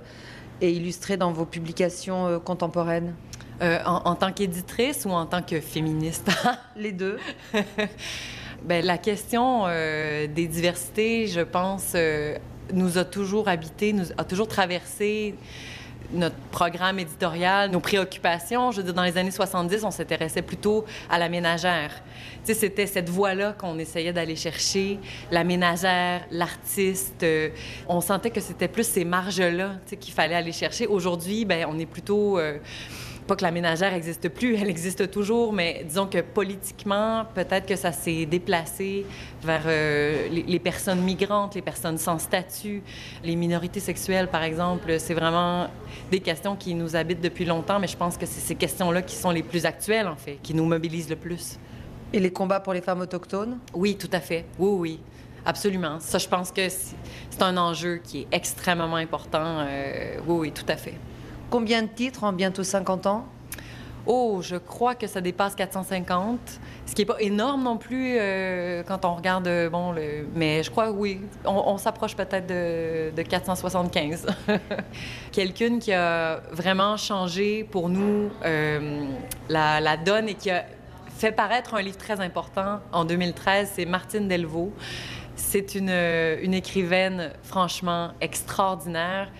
et 0.60 0.70
illustrer 0.70 1.16
dans 1.16 1.32
vos 1.32 1.46
publications 1.46 2.26
euh, 2.26 2.38
contemporaines? 2.38 3.14
Euh, 3.62 3.78
en, 3.84 4.02
en, 4.04 4.14
tant 4.14 4.32
qu'éditrice 4.32 5.04
ou 5.04 5.10
en 5.10 5.26
tant 5.26 5.42
que 5.42 5.60
féministe? 5.60 6.30
Les 6.76 6.92
deux. 6.92 7.18
ben, 8.62 8.84
la 8.84 8.98
question 8.98 9.64
euh, 9.66 10.26
des 10.26 10.46
diversités, 10.46 11.26
je 11.26 11.40
pense, 11.40 11.92
euh, 11.94 12.36
nous 12.72 12.98
a 12.98 13.04
toujours 13.04 13.48
habité, 13.48 13.92
nous 13.92 14.06
a 14.18 14.24
toujours 14.24 14.48
traversé 14.48 15.34
notre 16.12 16.36
programme 16.50 16.98
éditorial, 16.98 17.70
nos 17.70 17.80
préoccupations. 17.80 18.70
Je 18.70 18.78
veux 18.78 18.82
dire, 18.84 18.94
dans 18.94 19.02
les 19.02 19.18
années 19.18 19.30
70, 19.30 19.84
on 19.84 19.90
s'intéressait 19.90 20.42
plutôt 20.42 20.84
à 21.10 21.18
la 21.18 21.28
ménagère. 21.28 21.90
Tu 22.44 22.52
sais, 22.52 22.54
c'était 22.54 22.86
cette 22.86 23.08
voie-là 23.08 23.52
qu'on 23.52 23.78
essayait 23.78 24.12
d'aller 24.12 24.36
chercher, 24.36 24.98
la 25.30 25.44
ménagère, 25.44 26.24
l'artiste. 26.30 27.22
Euh, 27.22 27.50
on 27.88 28.00
sentait 28.00 28.30
que 28.30 28.40
c'était 28.40 28.68
plus 28.68 28.86
ces 28.86 29.04
marges-là, 29.04 29.76
tu 29.84 29.90
sais, 29.90 29.96
qu'il 29.96 30.14
fallait 30.14 30.36
aller 30.36 30.52
chercher. 30.52 30.86
Aujourd'hui, 30.86 31.44
ben, 31.44 31.66
on 31.68 31.78
est 31.78 31.86
plutôt... 31.86 32.38
Euh, 32.38 32.58
pas 33.26 33.36
que 33.36 33.42
la 33.42 33.50
ménagère 33.50 33.92
n'existe 33.92 34.28
plus, 34.28 34.56
elle 34.60 34.70
existe 34.70 35.10
toujours, 35.10 35.52
mais 35.52 35.84
disons 35.86 36.06
que 36.06 36.20
politiquement, 36.20 37.24
peut-être 37.34 37.66
que 37.66 37.76
ça 37.76 37.92
s'est 37.92 38.26
déplacé 38.26 39.04
vers 39.42 39.62
euh, 39.66 40.28
les, 40.28 40.42
les, 40.42 40.58
personnes 40.58 41.00
migrantes, 41.00 41.54
les 41.54 41.62
personnes 41.62 41.98
sans 41.98 42.18
statut, 42.18 42.82
les 43.24 43.36
minorités 43.36 43.80
sexuelles, 43.80 44.28
par 44.28 44.42
exemple. 44.42 44.98
C'est 44.98 45.14
vraiment 45.14 45.68
des 46.10 46.20
questions 46.20 46.56
qui 46.56 46.74
nous 46.74 46.96
habitent 46.96 47.20
depuis 47.20 47.44
longtemps, 47.44 47.78
mais 47.78 47.88
je 47.88 47.96
pense 47.96 48.16
que 48.16 48.26
c'est 48.26 48.40
ces 48.40 48.54
questions-là 48.54 49.02
qui 49.02 49.14
sont 49.14 49.30
les 49.30 49.42
plus 49.42 49.66
actuelles, 49.66 50.08
en 50.08 50.16
fait, 50.16 50.38
qui 50.42 50.54
nous 50.54 50.64
mobilisent 50.64 51.10
le 51.10 51.16
plus. 51.16 51.58
Et 52.12 52.20
les 52.20 52.32
combats 52.32 52.60
pour 52.60 52.72
les 52.72 52.80
femmes 52.80 53.00
autochtones? 53.00 53.58
Oui, 53.74 53.96
tout 53.96 54.10
à 54.12 54.20
fait. 54.20 54.44
Oui, 54.58 54.70
oui. 54.78 55.00
Absolument. 55.44 56.00
Ça, 56.00 56.18
je 56.18 56.26
pense 56.26 56.50
que 56.50 56.68
c'est 56.68 57.42
un 57.42 57.56
enjeu 57.56 58.00
qui 58.02 58.22
est 58.22 58.26
extrêmement 58.32 58.96
important. 58.96 59.60
Euh, 59.60 60.16
oui, 60.26 60.36
oui, 60.40 60.52
tout 60.52 60.64
à 60.68 60.76
fait. 60.76 60.94
Combien 61.50 61.82
de 61.82 61.88
titres 61.88 62.24
en 62.24 62.32
bientôt 62.32 62.64
50 62.64 63.06
ans? 63.06 63.26
Oh, 64.08 64.38
je 64.40 64.56
crois 64.56 64.94
que 64.94 65.08
ça 65.08 65.20
dépasse 65.20 65.56
450, 65.56 66.38
ce 66.86 66.94
qui 66.94 67.02
n'est 67.02 67.06
pas 67.06 67.20
énorme 67.20 67.64
non 67.64 67.76
plus 67.76 68.14
euh, 68.18 68.84
quand 68.86 69.04
on 69.04 69.16
regarde, 69.16 69.48
bon, 69.72 69.90
le... 69.90 70.28
mais 70.36 70.62
je 70.62 70.70
crois, 70.70 70.92
oui, 70.92 71.20
on, 71.44 71.76
s'approche 71.76 72.14
peut-être 72.14 72.46
de, 72.46 73.10
de, 73.16 73.22
475. 73.22 74.26
Quelqu'une 75.32 75.80
qui 75.80 75.92
a 75.92 76.40
vraiment 76.52 76.96
changé 76.96 77.64
pour 77.64 77.88
nous 77.88 78.30
euh, 78.44 79.04
la, 79.48 79.80
la, 79.80 79.96
donne 79.96 80.28
et 80.28 80.34
qui 80.34 80.50
a 80.50 80.66
fait 81.16 81.32
paraître 81.32 81.74
un 81.74 81.82
livre 81.82 81.98
très 81.98 82.20
important 82.20 82.78
en 82.92 83.04
2013, 83.04 83.72
c'est 83.74 83.86
Martine 83.86 84.28
Delvaux. 84.28 84.72
C'est 85.34 85.74
une, 85.74 85.90
une 85.90 86.54
écrivaine 86.54 87.32
franchement 87.42 88.12
extraordinaire 88.20 89.30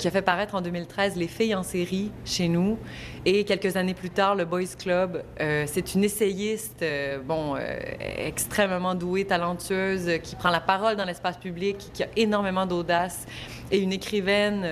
qui 0.00 0.08
a 0.08 0.10
fait 0.10 0.22
paraître 0.22 0.54
en 0.54 0.62
2013 0.62 1.16
Les 1.16 1.28
filles 1.28 1.54
en 1.54 1.62
série 1.62 2.10
chez 2.24 2.48
nous. 2.48 2.78
Et 3.26 3.44
quelques 3.44 3.76
années 3.76 3.92
plus 3.92 4.08
tard, 4.08 4.34
le 4.34 4.46
Boys 4.46 4.74
Club. 4.78 5.22
Euh, 5.40 5.64
c'est 5.66 5.94
une 5.94 6.02
essayiste, 6.02 6.82
euh, 6.82 7.18
bon, 7.20 7.54
euh, 7.54 7.78
extrêmement 8.16 8.94
douée, 8.94 9.26
talentueuse, 9.26 10.18
qui 10.22 10.36
prend 10.36 10.48
la 10.48 10.60
parole 10.60 10.96
dans 10.96 11.04
l'espace 11.04 11.36
public, 11.36 11.90
qui 11.92 12.02
a 12.02 12.08
énormément 12.16 12.64
d'audace. 12.64 13.26
Et 13.70 13.78
une 13.78 13.92
écrivaine, 13.92 14.66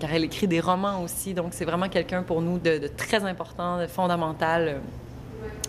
car 0.00 0.12
elle 0.12 0.24
écrit 0.24 0.48
des 0.48 0.58
romans 0.58 1.02
aussi. 1.02 1.34
Donc, 1.34 1.52
c'est 1.52 1.66
vraiment 1.66 1.88
quelqu'un 1.88 2.22
pour 2.22 2.40
nous 2.40 2.58
de, 2.58 2.88
très 2.96 3.24
important, 3.24 3.78
de 3.78 3.86
fondamental. 3.86 4.80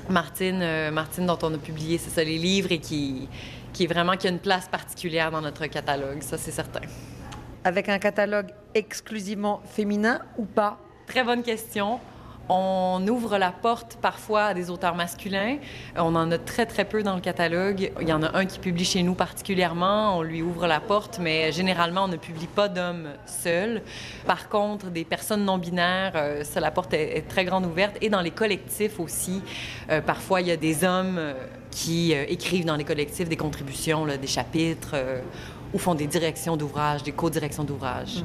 Martine, 0.10 0.90
Martine, 0.92 1.26
dont 1.26 1.38
on 1.44 1.54
a 1.54 1.58
publié, 1.58 1.98
c'est 1.98 2.10
ça, 2.10 2.24
les 2.24 2.38
livres 2.38 2.72
et 2.72 2.80
qui, 2.80 3.28
qui 3.74 3.84
est 3.84 3.88
vraiment 3.88 4.18
qui 4.18 4.28
a 4.28 4.32
une 4.32 4.40
place 4.40 4.68
particulière 4.68 5.30
dans 5.30 5.42
notre 5.42 5.66
catalogue, 5.68 6.22
ça 6.22 6.38
c'est 6.38 6.52
certain 6.52 6.82
avec 7.64 7.90
un 7.90 8.00
catalogue 8.00 8.48
exclusivement 8.74 9.62
féminin 9.66 10.20
ou 10.38 10.46
pas? 10.46 10.80
Très 11.08 11.24
bonne 11.24 11.44
question. 11.44 12.00
On 12.50 13.06
ouvre 13.08 13.38
la 13.38 13.54
porte 13.54 13.98
parfois 14.02 14.46
à 14.48 14.54
des 14.54 14.70
auteurs 14.70 14.96
masculins. 14.96 15.58
On 15.96 16.14
en 16.14 16.30
a 16.30 16.38
très, 16.38 16.66
très 16.66 16.84
peu 16.84 17.02
dans 17.02 17.16
le 17.16 17.22
catalogue. 17.22 17.92
Il 18.02 18.08
y 18.08 18.12
en 18.12 18.22
a 18.22 18.38
un 18.38 18.46
qui 18.46 18.60
publie 18.60 18.84
chez 18.84 19.02
nous 19.02 19.14
particulièrement. 19.14 20.18
On 20.18 20.24
lui 20.24 20.42
ouvre 20.42 20.68
la 20.68 20.82
porte, 20.82 21.20
mais 21.20 21.54
généralement, 21.54 22.04
on 22.04 22.10
ne 22.10 22.18
publie 22.18 22.48
pas 22.48 22.68
d'hommes 22.68 23.08
seuls. 23.26 23.82
Par 24.26 24.50
contre, 24.50 24.88
des 24.88 25.06
personnes 25.06 25.46
non-binaires, 25.46 26.14
euh, 26.16 26.44
la 26.56 26.72
porte 26.72 26.94
est, 26.94 27.26
très 27.30 27.46
grande 27.46 27.66
ouverte. 27.66 27.96
Et 28.02 28.10
dans 28.10 28.22
les 28.22 28.32
collectifs 28.32 29.00
aussi, 29.00 29.42
euh, 29.90 30.02
parfois, 30.02 30.42
il 30.42 30.48
y 30.48 30.52
a 30.52 30.58
des 30.58 30.84
hommes 30.84 31.18
euh, 31.18 31.34
qui 31.72 32.12
écrivent 32.12 32.66
dans 32.66 32.76
les 32.76 32.84
collectifs 32.84 33.30
des 33.30 33.38
contributions, 33.38 34.06
des 34.06 34.28
chapitres 34.28 34.96
ou 35.74 35.78
font 35.78 35.96
des 35.96 36.08
directions 36.08 36.56
d'ouvrage, 36.56 37.04
des 37.04 37.12
co-directions 37.12 37.64
d'ouvrage? 37.64 38.24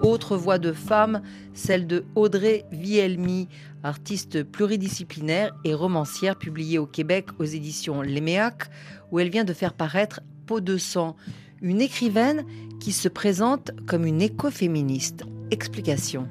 Autre 0.00 0.36
voix 0.36 0.58
de 0.58 0.72
femme, 0.72 1.22
celle 1.52 1.86
de 1.86 2.04
Audrey 2.14 2.64
Vielmi, 2.72 3.48
artiste 3.82 4.42
pluridisciplinaire 4.42 5.54
et 5.64 5.74
romancière 5.74 6.36
publiée 6.36 6.78
au 6.78 6.86
Québec 6.86 7.26
aux 7.38 7.44
éditions 7.44 8.00
Léméac, 8.00 8.70
où 9.10 9.18
elle 9.18 9.28
vient 9.28 9.44
de 9.44 9.52
faire 9.52 9.74
paraître 9.74 10.20
Peau 10.46 10.60
de 10.60 10.78
sang, 10.78 11.14
une 11.60 11.82
écrivaine 11.82 12.46
qui 12.80 12.92
se 12.92 13.08
présente 13.08 13.70
comme 13.86 14.06
une 14.06 14.22
écoféministe. 14.22 15.24
Explication. 15.50 16.28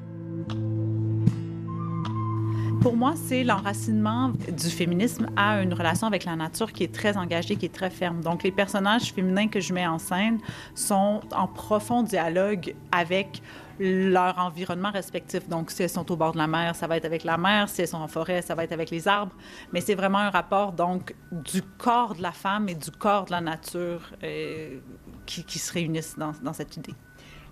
Pour 2.82 2.96
moi, 2.96 3.14
c'est 3.16 3.44
l'enracinement 3.44 4.30
du 4.30 4.70
féminisme 4.70 5.28
à 5.36 5.62
une 5.62 5.74
relation 5.74 6.06
avec 6.06 6.24
la 6.24 6.36
nature 6.36 6.72
qui 6.72 6.84
est 6.84 6.94
très 6.94 7.18
engagée, 7.18 7.56
qui 7.56 7.66
est 7.66 7.74
très 7.74 7.90
ferme. 7.90 8.22
Donc, 8.22 8.44
les 8.44 8.52
personnages 8.52 9.12
féminins 9.12 9.48
que 9.48 9.60
je 9.60 9.74
mets 9.74 9.88
en 9.88 9.98
scène 9.98 10.40
sont 10.76 11.22
en 11.36 11.48
profond 11.48 12.04
dialogue 12.04 12.76
avec 12.92 13.42
leur 13.80 14.38
environnement 14.38 14.92
respectif. 14.92 15.50
Donc, 15.50 15.72
si 15.72 15.82
elles 15.84 15.90
sont 15.90 16.12
au 16.12 16.16
bord 16.16 16.34
de 16.34 16.38
la 16.38 16.48
mer, 16.48 16.76
ça 16.76 16.86
va 16.86 16.98
être 16.98 17.06
avec 17.06 17.24
la 17.24 17.38
mer. 17.38 17.70
Si 17.70 17.82
elles 17.82 17.88
sont 17.88 17.98
en 17.98 18.08
forêt, 18.08 18.44
ça 18.44 18.54
va 18.54 18.64
être 18.64 18.72
avec 18.72 18.92
les 18.92 19.08
arbres. 19.08 19.36
Mais 19.74 19.82
c'est 19.82 19.96
vraiment 19.96 20.20
un 20.20 20.30
rapport, 20.30 20.74
donc, 20.74 21.16
du 21.32 21.64
corps 21.64 22.14
de 22.14 22.22
la 22.22 22.32
femme 22.32 22.70
et 22.70 22.76
du 22.76 22.92
corps 22.92 23.26
de 23.26 23.32
la 23.32 23.42
nature 23.42 24.12
euh, 24.24 24.78
qui, 25.26 25.60
se 25.60 25.74
réunissent 25.74 26.18
dans, 26.18 26.34
dans 26.44 26.54
cette 26.54 26.78
idée. 26.78 26.94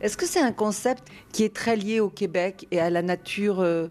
Est-ce 0.01 0.17
que 0.17 0.25
c'est 0.25 0.41
un 0.41 0.51
concept 0.51 1.07
qui 1.31 1.43
est 1.43 1.55
très 1.55 1.75
lié 1.75 1.99
au 1.99 2.09
Québec 2.09 2.67
et 2.71 2.79
à 2.79 2.89
la 2.89 3.01
nature 3.01 3.61
euh, 3.61 3.87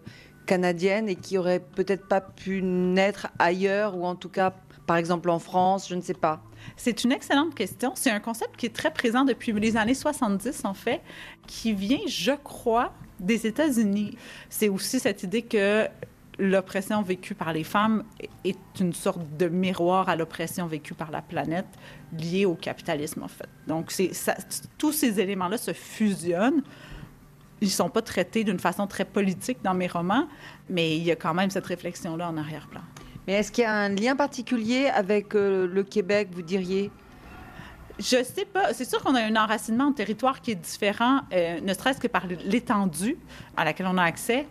canadienne 0.46 1.08
et 1.08 1.16
qui 1.16 1.38
aurait 1.38 1.60
peut-être 1.60 2.06
pas 2.06 2.20
pu 2.20 2.62
naître 2.62 3.28
ailleurs 3.38 3.96
ou 3.96 4.04
en 4.04 4.14
tout 4.14 4.28
cas, 4.28 4.54
par 4.86 4.96
exemple, 4.96 5.30
en 5.30 5.38
France, 5.38 5.88
je 5.88 5.94
ne 5.94 6.02
sais 6.02 6.14
pas? 6.14 6.42
C'est 6.76 7.04
une 7.04 7.12
excellente 7.12 7.54
question. 7.54 7.92
C'est 7.94 8.10
un 8.10 8.20
concept 8.20 8.56
qui 8.56 8.66
est 8.66 8.74
très 8.74 8.92
présent 8.92 9.24
depuis 9.24 9.52
les 9.52 9.76
années 9.76 9.94
70, 9.94 10.64
en 10.64 10.74
fait, 10.74 11.00
qui 11.46 11.72
vient, 11.72 12.00
je 12.06 12.32
crois, 12.32 12.92
des 13.20 13.46
États-Unis. 13.46 14.16
C'est 14.50 14.68
aussi 14.68 15.00
cette 15.00 15.22
idée 15.22 15.42
que 15.42 15.88
l'oppression 16.38 17.02
vécue 17.02 17.34
par 17.34 17.52
les 17.52 17.64
femmes 17.64 18.04
est 18.44 18.58
une 18.80 18.92
sorte 18.92 19.36
de 19.36 19.46
miroir 19.48 20.08
à 20.08 20.16
l'oppression 20.16 20.66
vécue 20.66 20.94
par 20.94 21.10
la 21.10 21.22
planète 21.22 21.66
liée 22.18 22.44
au 22.44 22.54
capitalisme, 22.54 23.22
en 23.22 23.28
fait. 23.28 23.48
Donc, 23.66 23.90
ça, 23.90 24.34
tous 24.78 24.92
ces 24.92 25.20
éléments-là 25.20 25.58
se 25.58 25.72
fusionnent. 25.72 26.62
Ils 27.60 27.68
ne 27.68 27.72
sont 27.72 27.88
pas 27.88 28.02
traités 28.02 28.44
d'une 28.44 28.58
façon 28.58 28.86
très 28.86 29.04
politique 29.04 29.58
dans 29.62 29.74
mes 29.74 29.86
romans, 29.86 30.28
mais 30.68 30.96
il 30.96 31.04
y 31.04 31.10
a 31.10 31.16
quand 31.16 31.34
même 31.34 31.50
cette 31.50 31.66
réflexion-là 31.66 32.28
en 32.28 32.36
arrière-plan. 32.36 32.82
Mais 33.26 33.34
est-ce 33.34 33.52
qu'il 33.52 33.62
y 33.62 33.66
a 33.66 33.72
un 33.72 33.88
lien 33.88 34.16
particulier 34.16 34.86
avec 34.88 35.34
euh, 35.34 35.66
le 35.66 35.82
Québec, 35.82 36.28
vous 36.32 36.42
diriez? 36.42 36.90
Je 37.98 38.22
sais 38.24 38.44
pas. 38.44 38.74
C'est 38.74 38.84
sûr 38.84 39.02
qu'on 39.02 39.14
a 39.14 39.20
un 39.20 39.36
enracinement 39.36 39.84
en 39.84 39.92
territoire 39.92 40.40
qui 40.40 40.50
est 40.50 40.56
différent, 40.56 41.20
euh, 41.32 41.60
ne 41.60 41.72
serait-ce 41.72 42.00
que 42.00 42.08
par 42.08 42.26
l'étendue 42.26 43.16
à 43.56 43.64
laquelle 43.64 43.86
on 43.86 43.96
a 43.96 44.02
accès. 44.02 44.46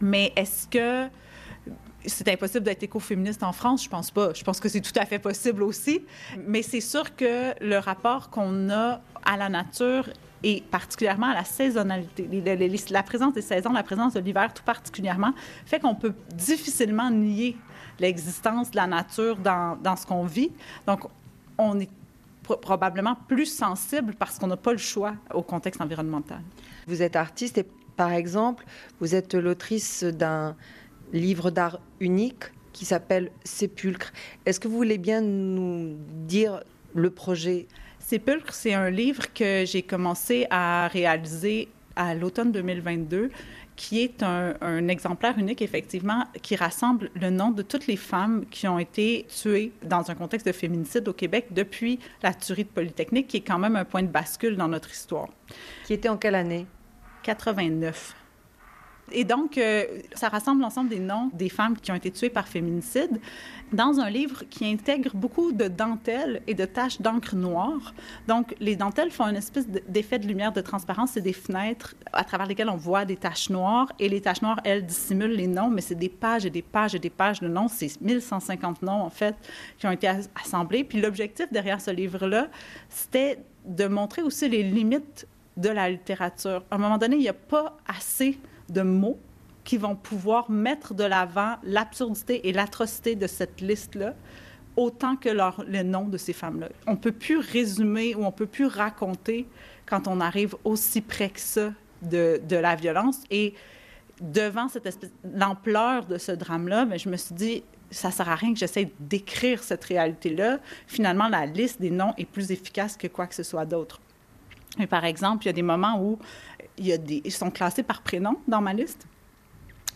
Mais 0.00 0.32
est-ce 0.36 0.66
que 0.68 1.08
c'est 2.04 2.28
impossible 2.28 2.64
d'être 2.64 2.82
écoféministe 2.82 3.42
en 3.42 3.52
France? 3.52 3.84
Je 3.84 3.88
pense 3.88 4.10
pas. 4.10 4.32
Je 4.34 4.44
pense 4.44 4.60
que 4.60 4.68
c'est 4.68 4.80
tout 4.80 4.98
à 4.98 5.06
fait 5.06 5.18
possible 5.18 5.62
aussi. 5.62 6.02
Mais 6.46 6.62
c'est 6.62 6.80
sûr 6.80 7.16
que 7.16 7.52
le 7.60 7.78
rapport 7.78 8.30
qu'on 8.30 8.70
a 8.70 9.00
à 9.24 9.36
la 9.36 9.48
nature 9.48 10.08
et 10.42 10.62
particulièrement 10.70 11.26
à 11.26 11.34
la 11.34 11.44
saisonnalité. 11.44 12.28
La 12.90 13.02
présence 13.02 13.34
des 13.34 13.42
saisons, 13.42 13.72
la 13.72 13.82
présence 13.82 14.14
de 14.14 14.20
l'hiver 14.20 14.52
tout 14.54 14.62
particulièrement, 14.62 15.32
fait 15.64 15.80
qu'on 15.80 15.94
peut 15.94 16.14
difficilement 16.34 17.10
nier 17.10 17.56
l'existence 17.98 18.70
de 18.70 18.76
la 18.76 18.86
nature 18.86 19.36
dans, 19.36 19.76
dans 19.82 19.96
ce 19.96 20.06
qu'on 20.06 20.24
vit. 20.24 20.52
Donc, 20.86 21.00
on 21.58 21.80
est 21.80 21.88
probablement 22.42 23.16
plus 23.26 23.46
sensible 23.46 24.14
parce 24.14 24.38
qu'on 24.38 24.46
n'a 24.46 24.56
pas 24.56 24.72
le 24.72 24.78
choix 24.78 25.14
au 25.34 25.42
contexte 25.42 25.80
environnemental. 25.80 26.42
Vous 26.86 27.02
êtes 27.02 27.16
artiste 27.16 27.58
et, 27.58 27.66
par 27.96 28.12
exemple, 28.12 28.64
vous 29.00 29.14
êtes 29.14 29.34
l'autrice 29.34 30.04
d'un 30.04 30.56
livre 31.12 31.50
d'art 31.50 31.80
unique 32.00 32.44
qui 32.72 32.84
s'appelle 32.84 33.30
Sépulcre. 33.44 34.12
Est-ce 34.44 34.60
que 34.60 34.68
vous 34.68 34.76
voulez 34.76 34.98
bien 34.98 35.22
nous 35.22 35.96
dire 36.26 36.62
le 36.94 37.10
projet? 37.10 37.66
Sépulcre, 37.98 38.52
c'est 38.52 38.74
un 38.74 38.90
livre 38.90 39.32
que 39.32 39.64
j'ai 39.66 39.82
commencé 39.82 40.46
à 40.50 40.88
réaliser 40.88 41.68
à 41.96 42.14
l'automne 42.14 42.52
2022 42.52 43.30
qui 43.76 44.02
est 44.02 44.22
un, 44.22 44.88
exemplaire 44.88 45.38
unique, 45.38 45.60
effectivement, 45.60 46.24
qui 46.42 46.56
rassemble 46.56 47.10
le 47.14 47.30
nom 47.30 47.50
de 47.50 47.62
toutes 47.62 47.86
les 47.86 47.96
femmes 47.96 48.46
qui 48.50 48.66
ont 48.66 48.78
été 48.78 49.26
tuées 49.28 49.72
dans 49.82 50.10
un 50.10 50.14
contexte 50.14 50.46
de 50.46 50.52
féminicide 50.52 51.06
au 51.08 51.12
Québec 51.12 51.48
depuis 51.50 52.00
la 52.22 52.32
tuerie 52.32 52.64
de 52.64 52.70
Polytechnique, 52.70 53.28
qui 53.28 53.38
est 53.38 53.42
quand 53.42 53.58
même 53.58 53.76
un 53.76 53.84
point 53.84 54.02
de 54.02 54.08
bascule 54.08 54.56
dans 54.56 54.68
notre 54.68 54.90
histoire. 54.90 55.28
Qui 55.84 55.92
était 55.92 56.08
en 56.08 56.16
quelle 56.16 56.34
année? 56.34 56.66
89. 57.26 58.14
Et 59.12 59.24
donc, 59.24 59.56
euh, 59.56 59.84
ça 60.14 60.28
rassemble 60.28 60.62
l'ensemble 60.62 60.88
des 60.88 60.98
noms 60.98 61.30
des 61.32 61.48
femmes 61.48 61.76
qui 61.76 61.92
ont 61.92 61.94
été 61.94 62.10
tuées 62.10 62.30
par 62.30 62.48
féminicide 62.48 63.20
dans 63.72 64.00
un 64.00 64.10
livre 64.10 64.44
qui 64.50 64.66
intègre 64.66 65.10
beaucoup 65.14 65.52
de 65.52 65.68
dentelles 65.68 66.42
et 66.46 66.54
de 66.54 66.64
taches 66.64 67.00
d'encre 67.00 67.36
noire. 67.36 67.94
Donc, 68.26 68.54
les 68.58 68.74
dentelles 68.74 69.10
font 69.12 69.24
une 69.24 69.36
espèce 69.36 69.66
d'effet 69.88 70.18
de 70.18 70.26
lumière 70.26 70.52
de 70.52 70.60
transparence. 70.60 71.10
C'est 71.14 71.20
des 71.20 71.32
fenêtres 71.32 71.94
à 72.12 72.24
travers 72.24 72.46
lesquelles 72.46 72.68
on 72.68 72.76
voit 72.76 73.04
des 73.04 73.16
taches 73.16 73.50
noires. 73.50 73.92
Et 74.00 74.08
les 74.08 74.20
taches 74.20 74.42
noires, 74.42 74.60
elles, 74.64 74.84
dissimulent 74.84 75.36
les 75.36 75.48
noms, 75.48 75.68
mais 75.68 75.82
c'est 75.82 75.94
des 75.94 76.08
pages 76.08 76.46
et 76.46 76.50
des 76.50 76.62
pages 76.62 76.94
et 76.94 77.00
des 77.00 77.10
pages 77.10 77.40
de 77.40 77.48
noms. 77.48 77.68
C'est 77.68 78.00
1150 78.00 78.82
noms, 78.82 79.02
en 79.02 79.10
fait, 79.10 79.36
qui 79.78 79.86
ont 79.86 79.92
été 79.92 80.08
assemblés. 80.34 80.82
Puis 80.82 81.00
l'objectif 81.00 81.46
derrière 81.52 81.80
ce 81.80 81.92
livre-là, 81.92 82.48
c'était 82.88 83.38
de 83.64 83.86
montrer 83.86 84.22
aussi 84.22 84.48
les 84.48 84.62
limites 84.62 85.26
de 85.56 85.68
la 85.68 85.90
littérature. 85.90 86.64
À 86.70 86.76
un 86.76 86.78
moment 86.78 86.98
donné, 86.98 87.16
il 87.16 87.22
n'y 87.22 87.28
a 87.28 87.34
pas 87.34 87.76
assez 87.86 88.38
de 88.68 88.82
mots 88.82 89.18
qui 89.64 89.78
vont 89.78 89.96
pouvoir 89.96 90.50
mettre 90.50 90.94
de 90.94 91.04
l'avant 91.04 91.56
l'absurdité 91.64 92.48
et 92.48 92.52
l'atrocité 92.52 93.16
de 93.16 93.26
cette 93.26 93.60
liste-là 93.60 94.14
autant 94.76 95.16
que 95.16 95.28
leur, 95.28 95.64
le 95.66 95.82
nom 95.82 96.06
de 96.06 96.18
ces 96.18 96.32
femmes-là. 96.32 96.68
On 96.86 96.92
ne 96.92 96.96
peut 96.96 97.12
plus 97.12 97.38
résumer 97.38 98.14
ou 98.14 98.22
on 98.22 98.26
ne 98.26 98.30
peut 98.30 98.46
plus 98.46 98.66
raconter 98.66 99.48
quand 99.86 100.06
on 100.06 100.20
arrive 100.20 100.54
aussi 100.64 101.00
près 101.00 101.30
que 101.30 101.40
ça 101.40 101.72
de, 102.02 102.40
la 102.50 102.76
violence. 102.76 103.20
Et 103.30 103.54
devant 104.20 104.68
cette 104.68 105.10
l'ampleur 105.24 106.06
de 106.06 106.18
ce 106.18 106.32
drame-là, 106.32 106.84
mais 106.84 106.92
ben, 106.92 106.98
je 106.98 107.08
me 107.08 107.16
suis 107.16 107.34
dit, 107.34 107.62
ça 107.90 108.10
sert 108.10 108.28
à 108.28 108.34
rien 108.34 108.52
que 108.52 108.58
j'essaie 108.58 108.90
d'écrire 109.00 109.62
cette 109.62 109.84
réalité-là. 109.84 110.58
Finalement, 110.86 111.28
la 111.28 111.46
liste 111.46 111.80
des 111.80 111.90
noms 111.90 112.12
est 112.18 112.24
plus 112.24 112.50
efficace 112.50 112.96
que 112.96 113.06
quoi 113.06 113.26
que 113.26 113.34
ce 113.34 113.42
soit 113.42 113.64
d'autre. 113.64 114.00
Mais 114.78 114.86
par 114.86 115.04
exemple, 115.04 115.44
il 115.44 115.46
y 115.46 115.50
a 115.50 115.54
des 115.54 115.62
moments 115.62 116.00
où 116.00 116.18
ils 116.78 117.32
sont 117.32 117.50
classés 117.50 117.82
par 117.82 118.02
prénom 118.02 118.36
dans 118.46 118.60
ma 118.60 118.72
liste. 118.72 119.06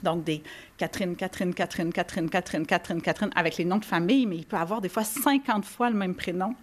Donc, 0.02 0.24
des 0.24 0.42
Catherine, 0.78 1.14
Catherine, 1.14 1.52
Catherine, 1.52 1.92
Catherine, 1.92 2.30
Catherine, 2.30 2.66
Catherine, 2.66 3.02
Catherine, 3.02 3.30
avec 3.36 3.58
les 3.58 3.66
noms 3.66 3.78
de 3.78 3.84
famille, 3.84 4.26
mais 4.26 4.36
il 4.36 4.46
peut 4.46 4.56
avoir 4.56 4.80
des 4.80 4.88
fois 4.88 5.04
50 5.04 5.64
fois 5.64 5.90
le 5.90 5.96
même 5.96 6.14
prénom 6.14 6.54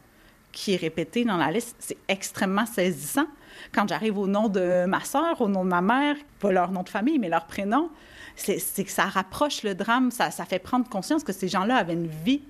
qui 0.52 0.74
est 0.74 0.78
répété 0.78 1.24
dans 1.24 1.38
la 1.38 1.52
liste, 1.52 1.76
c'est 1.78 1.98
extrêmement 2.08 2.66
saisissant. 2.66 3.28
Quand 3.74 3.88
j'arrive 3.88 4.18
au 4.18 4.26
nom 4.26 4.50
de 4.50 4.86
ma 4.86 5.02
sœur, 5.02 5.40
au 5.42 5.50
nom 5.50 5.64
de 5.64 5.70
ma 5.70 5.82
mère, 5.82 6.16
pas 6.40 6.52
leur 6.52 6.72
nom 6.72 6.82
de 6.82 6.90
famille, 6.90 7.20
mais 7.20 7.30
leur 7.30 7.46
prénom, 7.46 7.92
c'est 8.36 8.84
que 8.84 8.92
ça 8.92 9.06
rapproche 9.06 9.62
le 9.62 9.76
drame, 9.76 10.10
ça, 10.10 10.32
ça 10.32 10.46
fait 10.46 10.60
prendre 10.60 10.90
conscience 10.90 11.24
que 11.24 11.34
ces 11.34 11.48
gens-là 11.48 11.76
avaient 11.76 11.94
une 11.94 12.08
vie 12.08 12.42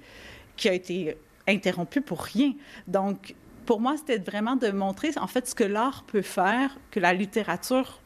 qui 0.55 0.69
a 0.69 0.73
été 0.73 1.17
interrompue 1.47 2.01
pour 2.01 2.21
rien. 2.21 2.53
Donc, 2.87 3.35
pour 3.67 3.81
moi, 3.81 3.95
c'était 3.97 4.17
vraiment 4.17 4.55
de 4.55 4.71
montrer, 4.71 5.11
en 5.17 5.27
fait, 5.27 5.47
ce 5.47 5.53
que 5.53 5.65
l'art 5.65 6.03
peut 6.07 6.23
faire, 6.23 6.79
que 6.89 6.99
la 6.99 7.13
littérature 7.13 8.01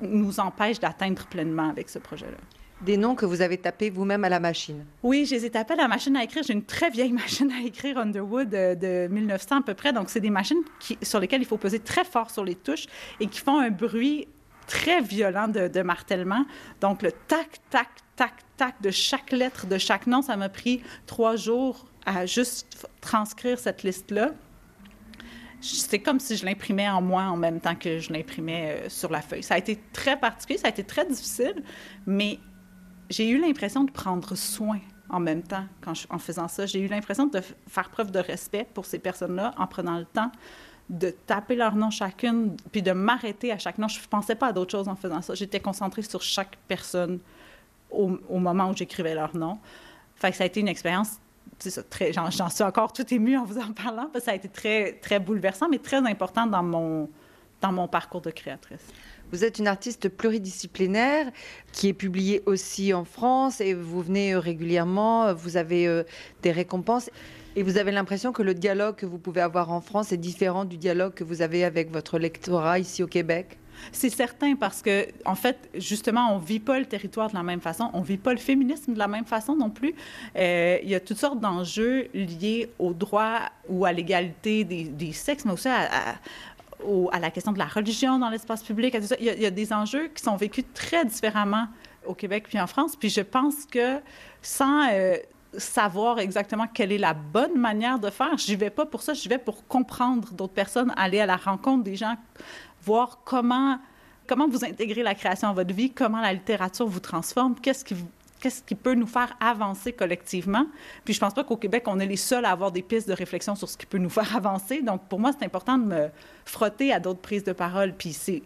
nous 0.00 0.38
empêche 0.38 0.78
d'atteindre 0.78 1.26
pleinement 1.26 1.70
avec 1.70 1.88
ce 1.88 1.98
projet-là. 1.98 2.36
Des 2.82 2.98
noms 2.98 3.14
que 3.14 3.24
vous 3.24 3.40
avez 3.40 3.56
tapés 3.56 3.88
vous-même 3.88 4.24
à 4.24 4.28
la 4.28 4.38
machine. 4.38 4.84
Oui, 5.02 5.24
je 5.24 5.34
les 5.34 5.46
ai 5.46 5.50
tapés 5.50 5.72
à 5.72 5.76
la 5.76 5.88
machine 5.88 6.14
à 6.16 6.22
écrire. 6.22 6.42
J'ai 6.42 6.52
une 6.52 6.64
très 6.64 6.90
vieille 6.90 7.12
machine 7.24 7.50
à 7.50 7.66
écrire 7.66 7.96
Underwood 7.96 8.50
de, 8.50 8.74
de 8.74 9.08
1900 9.10 9.56
à 9.56 9.62
peu 9.62 9.72
près. 9.72 9.94
Donc, 9.94 10.10
c'est 10.10 10.20
des 10.20 10.30
machines 10.30 10.62
qui, 10.78 10.98
sur 11.02 11.18
lesquelles 11.18 11.40
il 11.40 11.46
faut 11.46 11.56
peser 11.56 11.80
très 11.80 12.04
fort 12.04 12.30
sur 12.30 12.44
les 12.44 12.54
touches 12.54 12.86
et 13.18 13.26
qui 13.26 13.40
font 13.40 13.58
un 13.58 13.70
bruit 13.70 14.28
très 14.66 15.00
violent 15.00 15.48
de, 15.48 15.68
de, 15.68 15.80
martèlement. 15.80 16.44
Donc, 16.82 17.00
le 17.00 17.12
tac, 17.12 17.58
tac, 17.70 17.88
tac, 18.16 18.34
tac 18.58 18.74
de 18.82 18.90
chaque 18.90 19.32
lettre, 19.32 19.66
de 19.66 19.78
chaque 19.78 20.06
nom, 20.06 20.20
ça 20.20 20.36
m'a 20.36 20.50
pris 20.50 20.82
trois 21.06 21.36
jours 21.36 21.86
à 22.04 22.26
juste 22.26 22.86
transcrire 23.00 23.58
cette 23.58 23.82
liste-là. 23.82 24.32
C'est 25.60 25.98
comme 25.98 26.20
si 26.20 26.36
je 26.36 26.44
l'imprimais 26.44 26.88
en 26.88 27.00
moi 27.02 27.24
en 27.24 27.36
même 27.36 27.60
temps 27.60 27.74
que 27.74 27.98
je 27.98 28.12
l'imprimais 28.12 28.84
euh, 28.84 28.88
sur 28.88 29.10
la 29.10 29.20
feuille. 29.20 29.42
Ça 29.42 29.54
a 29.54 29.58
été 29.58 29.80
très 29.92 30.18
particulier, 30.18 30.58
ça 30.58 30.68
a 30.68 30.70
été 30.70 30.84
très 30.84 31.06
difficile, 31.06 31.62
mais 32.06 32.38
j'ai 33.10 33.28
eu 33.28 33.40
l'impression 33.40 33.84
de 33.84 33.90
prendre 33.90 34.34
soin 34.34 34.80
en 35.08 35.20
même 35.20 35.42
temps 35.42 35.64
en 36.10 36.18
faisant 36.18 36.48
ça. 36.48 36.66
J'ai 36.66 36.80
eu 36.80 36.88
l'impression 36.88 37.26
de 37.26 37.40
faire 37.68 37.90
preuve 37.90 38.10
de 38.10 38.18
respect 38.18 38.66
pour 38.74 38.86
ces 38.86 38.98
personnes-là 38.98 39.54
en 39.56 39.66
prenant 39.66 39.98
le 39.98 40.04
temps 40.04 40.30
de 40.88 41.10
taper 41.10 41.56
leur 41.56 41.74
nom 41.74 41.90
chacune, 41.90 42.56
puis 42.70 42.82
de 42.82 42.92
m'arrêter 42.92 43.50
à 43.50 43.58
chaque 43.58 43.78
nom. 43.78 43.88
Je 43.88 44.00
ne 44.00 44.06
pensais 44.06 44.36
pas 44.36 44.48
à 44.48 44.52
d'autres 44.52 44.70
choses 44.70 44.88
en 44.88 44.94
faisant 44.94 45.20
ça. 45.20 45.34
J'étais 45.34 45.60
concentrée 45.60 46.02
sur 46.02 46.22
chaque 46.22 46.56
personne 46.68 47.18
au, 47.90 48.38
moment 48.38 48.70
où 48.70 48.76
j'écrivais 48.76 49.14
leur 49.14 49.36
nom. 49.36 49.58
Fait 50.14 50.32
ça 50.32 50.44
a 50.44 50.46
été 50.46 50.60
une 50.60 50.68
expérience, 50.68 51.20
j'en, 52.12 52.50
suis 52.50 52.62
encore 52.62 52.92
tout 52.92 53.12
émue 53.12 53.36
en 53.36 53.44
vous 53.44 53.58
en 53.58 53.72
parlant, 53.72 54.08
parce 54.12 54.24
que 54.24 54.24
ça 54.24 54.30
a 54.32 54.34
été 54.34 54.48
très, 54.48 54.92
très 54.94 55.20
bouleversant, 55.20 55.68
mais 55.68 55.78
très 55.78 55.98
important 55.98 56.46
dans 56.46 56.62
mon, 56.62 57.08
dans 57.60 57.72
mon 57.72 57.88
parcours 57.88 58.20
de 58.20 58.30
créatrice. 58.30 58.86
Vous 59.32 59.44
êtes 59.44 59.58
une 59.58 59.66
artiste 59.66 60.08
pluridisciplinaire 60.08 61.26
qui 61.72 61.88
est 61.88 61.94
publiée 61.94 62.42
aussi 62.46 62.94
en 62.94 63.04
France 63.04 63.60
et 63.60 63.74
vous 63.74 64.00
venez 64.00 64.36
régulièrement, 64.36 65.34
vous 65.34 65.56
avez 65.56 65.88
euh, 65.88 66.04
des 66.42 66.52
récompenses 66.52 67.10
et 67.56 67.62
vous 67.62 67.76
avez 67.76 67.90
l'impression 67.90 68.32
que 68.32 68.42
le 68.42 68.54
dialogue 68.54 68.94
que 68.94 69.06
vous 69.06 69.18
pouvez 69.18 69.40
avoir 69.40 69.72
en 69.72 69.80
France 69.80 70.12
est 70.12 70.16
différent 70.16 70.64
du 70.64 70.76
dialogue 70.76 71.14
que 71.14 71.24
vous 71.24 71.42
avez 71.42 71.64
avec 71.64 71.90
votre 71.90 72.18
lectorat 72.18 72.78
ici 72.78 73.02
au 73.02 73.08
Québec? 73.08 73.58
C'est 73.92 74.10
certain 74.10 74.54
parce 74.56 74.82
que, 74.82 75.06
en 75.24 75.34
fait, 75.34 75.68
justement, 75.74 76.34
on 76.34 76.38
vit 76.38 76.60
pas 76.60 76.78
le 76.78 76.86
territoire 76.86 77.30
de 77.30 77.34
la 77.34 77.42
même 77.42 77.60
façon, 77.60 77.90
on 77.92 78.00
vit 78.00 78.16
pas 78.16 78.32
le 78.32 78.38
féminisme 78.38 78.94
de 78.94 78.98
la 78.98 79.08
même 79.08 79.24
façon 79.24 79.56
non 79.56 79.70
plus. 79.70 79.94
Euh, 80.36 80.78
il 80.82 80.88
y 80.88 80.94
a 80.94 81.00
toutes 81.00 81.18
sortes 81.18 81.40
d'enjeux 81.40 82.08
liés 82.14 82.70
au 82.78 82.92
droit 82.92 83.40
ou 83.68 83.84
à 83.84 83.92
l'égalité 83.92 84.64
des, 84.64 85.12
sexes, 85.12 85.44
mais 85.44 85.52
aussi 85.52 85.68
à, 85.68 87.18
la 87.18 87.30
question 87.30 87.52
de 87.52 87.58
la 87.58 87.66
religion 87.66 88.18
dans 88.18 88.28
l'espace 88.28 88.62
public. 88.62 88.96
Il 89.20 89.24
y, 89.24 89.46
a, 89.46 89.50
des 89.50 89.72
enjeux 89.72 90.08
qui 90.08 90.22
sont 90.22 90.36
vécus 90.36 90.64
très 90.74 91.04
différemment 91.04 91.66
au 92.06 92.14
Québec 92.14 92.44
puis 92.48 92.60
en 92.60 92.66
France. 92.66 92.96
Puis 92.96 93.10
je 93.10 93.22
pense 93.22 93.66
que 93.66 93.98
sans 94.42 94.88
euh, 94.92 95.16
savoir 95.58 96.18
exactement 96.18 96.66
quelle 96.66 96.92
est 96.92 96.98
la 96.98 97.14
bonne 97.14 97.58
manière 97.58 97.98
de 97.98 98.10
faire, 98.10 98.36
je 98.36 98.54
vais 98.54 98.70
pas 98.70 98.86
pour 98.86 99.02
ça, 99.02 99.14
je 99.14 99.28
vais 99.28 99.38
pour 99.38 99.66
comprendre 99.66 100.32
d'autres 100.32 100.52
personnes, 100.52 100.92
aller 100.96 101.20
à 101.20 101.26
la 101.26 101.36
rencontre 101.36 101.84
des 101.84 101.96
gens, 101.96 102.16
voir 102.86 103.18
comment 103.24 103.78
comment 104.26 104.48
vous 104.48 104.64
intégrez 104.64 105.02
la 105.02 105.14
création 105.14 105.48
à 105.48 105.52
votre 105.52 105.72
vie, 105.72 105.90
comment 105.90 106.20
la 106.20 106.32
littérature 106.32 106.86
vous 106.86 107.00
transforme, 107.00 107.54
qu'est-ce 107.60 107.84
qui 107.84 107.94
qu'est-ce 108.40 108.62
qui 108.62 108.74
peut 108.74 108.94
nous 108.94 109.06
faire 109.06 109.34
avancer 109.40 109.92
collectivement. 109.92 110.66
Puis 111.04 111.14
je 111.14 111.20
pense 111.20 111.34
pas 111.34 111.44
qu'au 111.44 111.56
Québec, 111.56 111.84
on 111.86 111.98
est 111.98 112.06
les 112.06 112.16
seuls 112.16 112.44
à 112.44 112.50
avoir 112.50 112.70
des 112.70 112.82
pistes 112.82 113.08
de 113.08 113.14
réflexion 113.14 113.54
sur 113.54 113.68
ce 113.68 113.76
qui 113.76 113.86
peut 113.86 113.98
nous 113.98 114.10
faire 114.10 114.36
avancer. 114.40 114.82
Donc 114.82 115.02
pour 115.08 115.18
moi, 115.18 115.32
c'est 115.36 115.44
important 115.44 115.78
de 115.78 115.84
me 115.84 116.08
frotter 116.44 116.92
à 116.92 117.00
d'autres 117.00 117.20
prises 117.20 117.44
de 117.44 117.52
parole. 117.52 117.94
Puis 117.96 118.12
c'est 118.12 118.42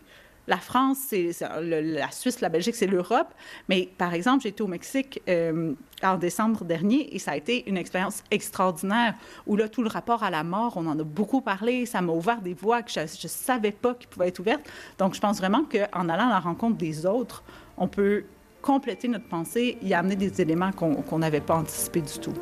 la 0.46 0.57
France, 0.57 0.98
c'est 1.09 1.31
la 1.62 2.11
Suisse, 2.11 2.40
la 2.40 2.48
Belgique, 2.48 2.74
c'est 2.74 2.87
l'Europe. 2.87 3.29
Mais 3.68 3.88
par 3.98 4.14
exemple, 4.14 4.46
été 4.46 4.62
au 4.62 4.66
Mexique 4.66 5.22
euh, 5.29 5.74
en 6.03 6.16
décembre 6.16 6.64
dernier 6.64 7.14
et 7.14 7.18
ça 7.18 7.33
a 7.33 7.37
été 7.37 7.68
une 7.68 7.76
expérience 7.76 8.24
extraordinaire 8.31 9.14
où 9.46 9.57
là, 9.57 9.68
tout 9.68 9.83
le 9.83 9.88
rapport 9.88 10.22
à 10.22 10.31
la 10.31 10.42
mort, 10.42 10.74
on 10.76 10.87
en 10.87 10.98
a 10.98 11.05
beaucoup 11.05 11.40
parlé. 11.40 11.87
Ça 11.87 12.00
m'a 12.00 12.12
ouvert 12.12 12.40
des 12.40 12.55
voies 12.55 12.83
que 12.83 12.90
je 12.90 13.00
ne 13.00 13.07
savais 13.07 13.72
pas 13.72 13.94
qui 13.94 14.07
pouvaient 14.07 14.29
être 14.29 14.40
ouvertes. 14.40 14.68
Donc 14.98 15.14
je 15.14 15.20
pense 15.20 15.38
vraiment 15.38 15.64
qu'en 15.64 16.09
allant 16.09 16.26
à 16.26 16.31
la 16.31 16.40
rencontre 16.40 16.76
des 16.76 17.07
autres, 17.07 17.44
on 17.76 17.87
peut 17.87 18.24
compléter 18.62 19.09
notre 19.09 19.29
pensée 19.29 19.79
et 19.83 19.94
amener 19.94 20.16
des 20.16 20.40
éléments 20.40 20.72
qu'on 20.72 21.18
n'avait 21.18 21.40
pas 21.40 21.57
anticipés 21.57 22.03
du 22.03 22.18
tout. 22.18 22.35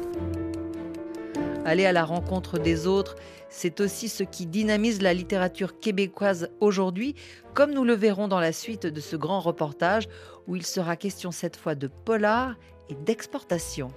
Aller 1.65 1.85
à 1.85 1.93
la 1.93 2.05
rencontre 2.05 2.59
des 2.59 2.87
autres, 2.87 3.17
c'est 3.51 3.81
aussi 3.81 4.09
ce 4.09 4.23
qui 4.23 4.47
dynamise 4.47 5.03
la 5.03 5.15
littérature 5.15 5.81
québécoise 5.81 6.51
aujourd'hui, 6.61 7.15
comme 7.55 7.73
nous 7.73 7.85
le 7.85 7.95
verrons 7.95 8.29
dans 8.29 8.41
la 8.41 8.53
suite 8.53 8.87
de 8.87 9.01
ce 9.01 9.17
grand 9.17 9.41
reportage 9.41 10.09
où 10.47 10.57
il 10.57 10.65
sera 10.65 10.97
question 10.97 11.31
cette 11.31 11.57
fois 11.57 11.75
de 11.75 11.89
polar 11.89 12.55
et 12.89 12.95
d'exportation. 12.95 13.91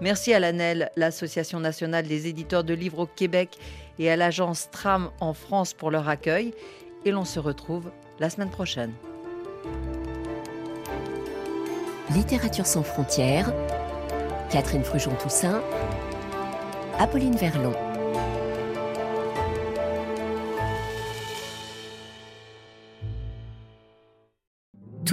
Merci 0.00 0.32
à 0.32 0.40
l'ANEL, 0.40 0.90
l'Association 0.96 1.60
nationale 1.60 2.06
des 2.06 2.26
éditeurs 2.26 2.64
de 2.64 2.72
livres 2.72 3.00
au 3.00 3.06
Québec, 3.06 3.58
et 3.98 4.10
à 4.10 4.16
l'agence 4.16 4.70
Tram 4.70 5.10
en 5.20 5.34
France 5.34 5.74
pour 5.74 5.90
leur 5.90 6.08
accueil. 6.08 6.54
Et 7.04 7.10
l'on 7.10 7.24
se 7.24 7.38
retrouve 7.38 7.90
la 8.18 8.30
semaine 8.30 8.50
prochaine. 8.50 8.92
Littérature 12.14 12.66
sans 12.66 12.82
frontières, 12.82 13.52
Catherine 14.50 14.82
Frujon-Toussaint, 14.82 15.62
Apolline 16.98 17.36
Verlon. 17.36 17.89